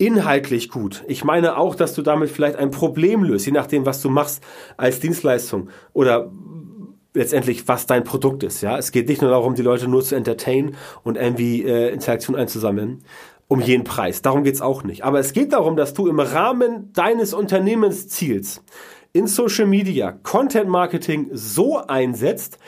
inhaltlich 0.00 0.70
gut. 0.70 1.04
Ich 1.08 1.24
meine 1.24 1.58
auch, 1.58 1.74
dass 1.74 1.94
du 1.94 2.00
damit 2.00 2.30
vielleicht 2.30 2.56
ein 2.56 2.70
Problem 2.70 3.22
löst, 3.22 3.44
je 3.44 3.52
nachdem, 3.52 3.84
was 3.84 4.00
du 4.00 4.08
machst 4.08 4.42
als 4.78 4.98
Dienstleistung 4.98 5.68
oder 5.92 6.32
letztendlich, 7.12 7.68
was 7.68 7.86
dein 7.86 8.02
Produkt 8.02 8.42
ist. 8.42 8.62
Ja, 8.62 8.78
es 8.78 8.92
geht 8.92 9.08
nicht 9.08 9.20
nur 9.20 9.30
darum, 9.30 9.54
die 9.54 9.62
Leute 9.62 9.88
nur 9.88 10.02
zu 10.02 10.14
entertainen 10.14 10.76
und 11.02 11.16
irgendwie 11.16 11.64
äh, 11.64 11.92
Interaktion 11.92 12.34
einzusammeln. 12.34 13.04
um 13.46 13.60
jeden 13.60 13.82
Preis. 13.84 14.22
Darum 14.22 14.44
geht's 14.44 14.62
auch 14.62 14.84
nicht. 14.84 15.04
Aber 15.04 15.18
es 15.18 15.32
geht 15.32 15.52
darum, 15.52 15.76
dass 15.76 15.92
du 15.92 16.06
im 16.06 16.20
Rahmen 16.20 16.92
deines 16.92 17.34
Unternehmensziels 17.34 18.62
in 19.12 19.26
Social 19.26 19.66
Media 19.66 20.12
Content 20.12 20.68
Marketing 20.68 21.28
so 21.32 21.78
einsetzt, 21.78 22.58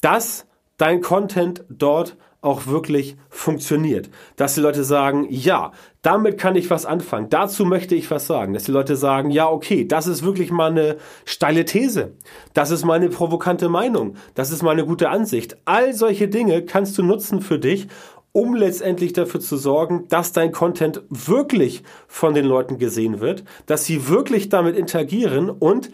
dass 0.00 0.46
dein 0.78 1.02
Content 1.02 1.64
dort 1.68 2.16
auch 2.40 2.66
wirklich 2.66 3.16
funktioniert. 3.28 4.10
Dass 4.36 4.54
die 4.54 4.62
Leute 4.62 4.84
sagen, 4.84 5.26
ja, 5.28 5.72
damit 6.02 6.36
kann 6.36 6.56
ich 6.56 6.68
was 6.68 6.84
anfangen. 6.84 7.30
Dazu 7.30 7.64
möchte 7.64 7.94
ich 7.94 8.10
was 8.10 8.26
sagen. 8.26 8.52
Dass 8.52 8.64
die 8.64 8.72
Leute 8.72 8.96
sagen, 8.96 9.30
ja, 9.30 9.48
okay, 9.48 9.86
das 9.86 10.08
ist 10.08 10.24
wirklich 10.24 10.50
mal 10.50 10.70
eine 10.70 10.96
steile 11.24 11.64
These. 11.64 12.14
Das 12.54 12.70
ist 12.70 12.84
mal 12.84 12.94
eine 12.94 13.08
provokante 13.08 13.68
Meinung. 13.68 14.16
Das 14.34 14.50
ist 14.50 14.62
mal 14.62 14.72
eine 14.72 14.84
gute 14.84 15.08
Ansicht. 15.10 15.56
All 15.64 15.94
solche 15.94 16.28
Dinge 16.28 16.62
kannst 16.62 16.98
du 16.98 17.04
nutzen 17.04 17.40
für 17.40 17.60
dich, 17.60 17.86
um 18.32 18.54
letztendlich 18.54 19.12
dafür 19.12 19.40
zu 19.40 19.56
sorgen, 19.56 20.06
dass 20.08 20.32
dein 20.32 20.52
Content 20.52 21.02
wirklich 21.08 21.82
von 22.08 22.34
den 22.34 22.46
Leuten 22.46 22.78
gesehen 22.78 23.20
wird, 23.20 23.44
dass 23.66 23.84
sie 23.84 24.08
wirklich 24.08 24.48
damit 24.48 24.76
interagieren 24.76 25.50
und 25.50 25.90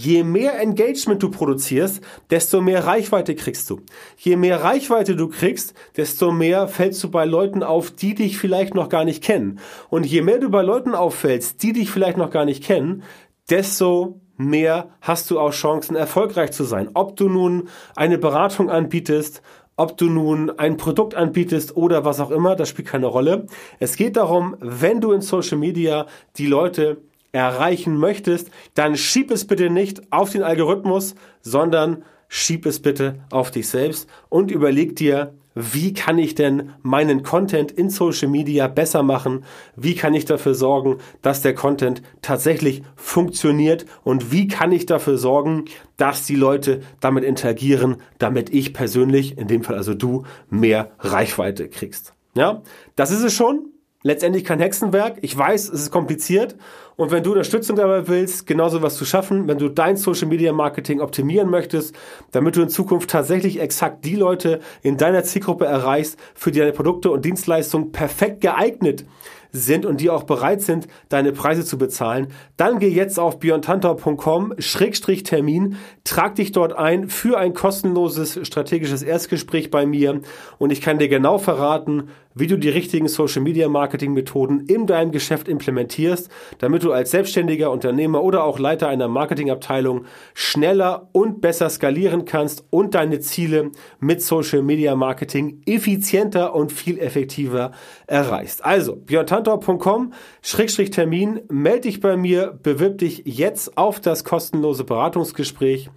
Je 0.00 0.22
mehr 0.22 0.60
Engagement 0.60 1.20
du 1.20 1.28
produzierst, 1.28 2.00
desto 2.30 2.60
mehr 2.60 2.86
Reichweite 2.86 3.34
kriegst 3.34 3.68
du. 3.68 3.80
Je 4.16 4.36
mehr 4.36 4.62
Reichweite 4.62 5.16
du 5.16 5.26
kriegst, 5.26 5.74
desto 5.96 6.30
mehr 6.30 6.68
fällst 6.68 7.02
du 7.02 7.10
bei 7.10 7.24
Leuten 7.24 7.64
auf, 7.64 7.90
die 7.90 8.14
dich 8.14 8.38
vielleicht 8.38 8.76
noch 8.76 8.90
gar 8.90 9.04
nicht 9.04 9.24
kennen. 9.24 9.58
Und 9.90 10.06
je 10.06 10.22
mehr 10.22 10.38
du 10.38 10.50
bei 10.50 10.62
Leuten 10.62 10.94
auffällst, 10.94 11.64
die 11.64 11.72
dich 11.72 11.90
vielleicht 11.90 12.16
noch 12.16 12.30
gar 12.30 12.44
nicht 12.44 12.62
kennen, 12.62 13.02
desto 13.50 14.20
mehr 14.36 14.90
hast 15.00 15.32
du 15.32 15.40
auch 15.40 15.50
Chancen, 15.50 15.96
erfolgreich 15.96 16.52
zu 16.52 16.62
sein. 16.62 16.90
Ob 16.94 17.16
du 17.16 17.28
nun 17.28 17.68
eine 17.96 18.18
Beratung 18.18 18.70
anbietest, 18.70 19.42
ob 19.74 19.96
du 19.96 20.08
nun 20.08 20.56
ein 20.60 20.76
Produkt 20.76 21.16
anbietest 21.16 21.76
oder 21.76 22.04
was 22.04 22.20
auch 22.20 22.30
immer, 22.30 22.54
das 22.54 22.68
spielt 22.68 22.86
keine 22.86 23.06
Rolle. 23.06 23.46
Es 23.80 23.96
geht 23.96 24.16
darum, 24.16 24.54
wenn 24.60 25.00
du 25.00 25.10
in 25.10 25.22
Social 25.22 25.58
Media 25.58 26.06
die 26.36 26.46
Leute 26.46 26.98
erreichen 27.38 27.96
möchtest, 27.96 28.50
dann 28.74 28.96
schieb 28.96 29.30
es 29.30 29.46
bitte 29.46 29.70
nicht 29.70 30.12
auf 30.12 30.30
den 30.30 30.42
Algorithmus, 30.42 31.14
sondern 31.40 32.04
schieb 32.28 32.66
es 32.66 32.80
bitte 32.82 33.20
auf 33.30 33.50
dich 33.50 33.68
selbst 33.68 34.08
und 34.28 34.50
überleg 34.50 34.96
dir, 34.96 35.34
wie 35.54 35.92
kann 35.92 36.18
ich 36.18 36.36
denn 36.36 36.74
meinen 36.82 37.24
Content 37.24 37.72
in 37.72 37.90
Social 37.90 38.28
Media 38.28 38.68
besser 38.68 39.02
machen? 39.02 39.44
Wie 39.74 39.96
kann 39.96 40.14
ich 40.14 40.24
dafür 40.24 40.54
sorgen, 40.54 40.98
dass 41.20 41.42
der 41.42 41.54
Content 41.54 42.02
tatsächlich 42.22 42.82
funktioniert? 42.94 43.84
Und 44.04 44.30
wie 44.30 44.46
kann 44.46 44.70
ich 44.70 44.86
dafür 44.86 45.18
sorgen, 45.18 45.64
dass 45.96 46.26
die 46.26 46.36
Leute 46.36 46.82
damit 47.00 47.24
interagieren, 47.24 47.96
damit 48.18 48.50
ich 48.50 48.72
persönlich, 48.72 49.36
in 49.36 49.48
dem 49.48 49.64
Fall 49.64 49.74
also 49.74 49.94
du, 49.94 50.24
mehr 50.48 50.92
Reichweite 51.00 51.68
kriegst? 51.68 52.14
Ja, 52.36 52.62
das 52.94 53.10
ist 53.10 53.24
es 53.24 53.32
schon 53.34 53.72
letztendlich 54.02 54.44
kein 54.44 54.60
Hexenwerk. 54.60 55.18
Ich 55.22 55.36
weiß, 55.36 55.68
es 55.68 55.82
ist 55.82 55.90
kompliziert. 55.90 56.56
Und 56.98 57.10
wenn 57.12 57.22
du 57.22 57.30
Unterstützung 57.30 57.76
dabei 57.76 58.08
willst, 58.08 58.44
genauso 58.44 58.82
was 58.82 58.96
zu 58.96 59.04
schaffen, 59.04 59.46
wenn 59.46 59.56
du 59.56 59.68
dein 59.68 59.96
Social 59.96 60.26
Media 60.26 60.52
Marketing 60.52 61.00
optimieren 61.00 61.48
möchtest, 61.48 61.94
damit 62.32 62.56
du 62.56 62.62
in 62.62 62.68
Zukunft 62.68 63.08
tatsächlich 63.08 63.60
exakt 63.60 64.04
die 64.04 64.16
Leute 64.16 64.58
in 64.82 64.96
deiner 64.96 65.22
Zielgruppe 65.22 65.64
erreichst, 65.64 66.18
für 66.34 66.50
die 66.50 66.58
deine 66.58 66.72
Produkte 66.72 67.12
und 67.12 67.24
Dienstleistungen 67.24 67.92
perfekt 67.92 68.40
geeignet 68.40 69.04
sind 69.52 69.86
und 69.86 70.00
die 70.00 70.10
auch 70.10 70.24
bereit 70.24 70.60
sind, 70.60 70.88
deine 71.08 71.30
Preise 71.32 71.64
zu 71.64 71.78
bezahlen, 71.78 72.32
dann 72.56 72.80
geh 72.80 72.88
jetzt 72.88 73.20
auf 73.20 73.38
björntantau.com-termin, 73.38 75.76
trag 76.04 76.34
dich 76.34 76.52
dort 76.52 76.74
ein 76.74 77.08
für 77.08 77.38
ein 77.38 77.54
kostenloses 77.54 78.38
strategisches 78.42 79.02
Erstgespräch 79.02 79.70
bei 79.70 79.86
mir 79.86 80.20
und 80.58 80.70
ich 80.70 80.82
kann 80.82 80.98
dir 80.98 81.08
genau 81.08 81.38
verraten, 81.38 82.10
wie 82.38 82.46
du 82.46 82.56
die 82.56 82.68
richtigen 82.68 83.08
Social 83.08 83.42
Media 83.42 83.68
Marketing 83.68 84.12
Methoden 84.12 84.60
in 84.60 84.86
deinem 84.86 85.10
Geschäft 85.10 85.48
implementierst, 85.48 86.30
damit 86.58 86.84
du 86.84 86.92
als 86.92 87.10
selbstständiger 87.10 87.70
Unternehmer 87.70 88.22
oder 88.22 88.44
auch 88.44 88.58
Leiter 88.58 88.88
einer 88.88 89.08
Marketingabteilung 89.08 90.04
schneller 90.34 91.08
und 91.12 91.40
besser 91.40 91.70
skalieren 91.70 92.24
kannst 92.24 92.64
und 92.70 92.94
deine 92.94 93.20
Ziele 93.20 93.70
mit 94.00 94.22
Social 94.22 94.62
Media 94.62 94.94
Marketing 94.94 95.62
effizienter 95.66 96.54
und 96.54 96.72
viel 96.72 96.98
effektiver 96.98 97.72
erreichst. 98.06 98.64
Also, 98.64 98.96
björntantor.com-termin, 98.96 101.40
melde 101.48 101.80
dich 101.80 102.00
bei 102.00 102.16
mir, 102.16 102.58
bewirb 102.62 102.98
dich 102.98 103.22
jetzt 103.24 103.76
auf 103.76 104.00
das 104.00 104.24
kostenlose 104.24 104.84
Beratungsgespräch. 104.84 105.90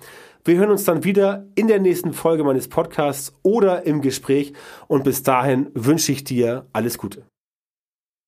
Wir 0.44 0.58
hören 0.58 0.72
uns 0.72 0.86
dann 0.86 1.04
wieder 1.04 1.46
in 1.54 1.68
der 1.68 1.80
nächsten 1.80 2.14
Folge 2.14 2.44
meines 2.44 2.68
Podcasts 2.68 3.34
oder 3.44 3.86
im 3.86 4.02
Gespräch 4.02 4.54
und 4.88 5.04
bis 5.04 5.22
dahin 5.22 5.70
wünsche 5.76 6.12
ich 6.12 6.24
dir 6.24 6.66
alles 6.74 6.98
Gute. 6.98 7.31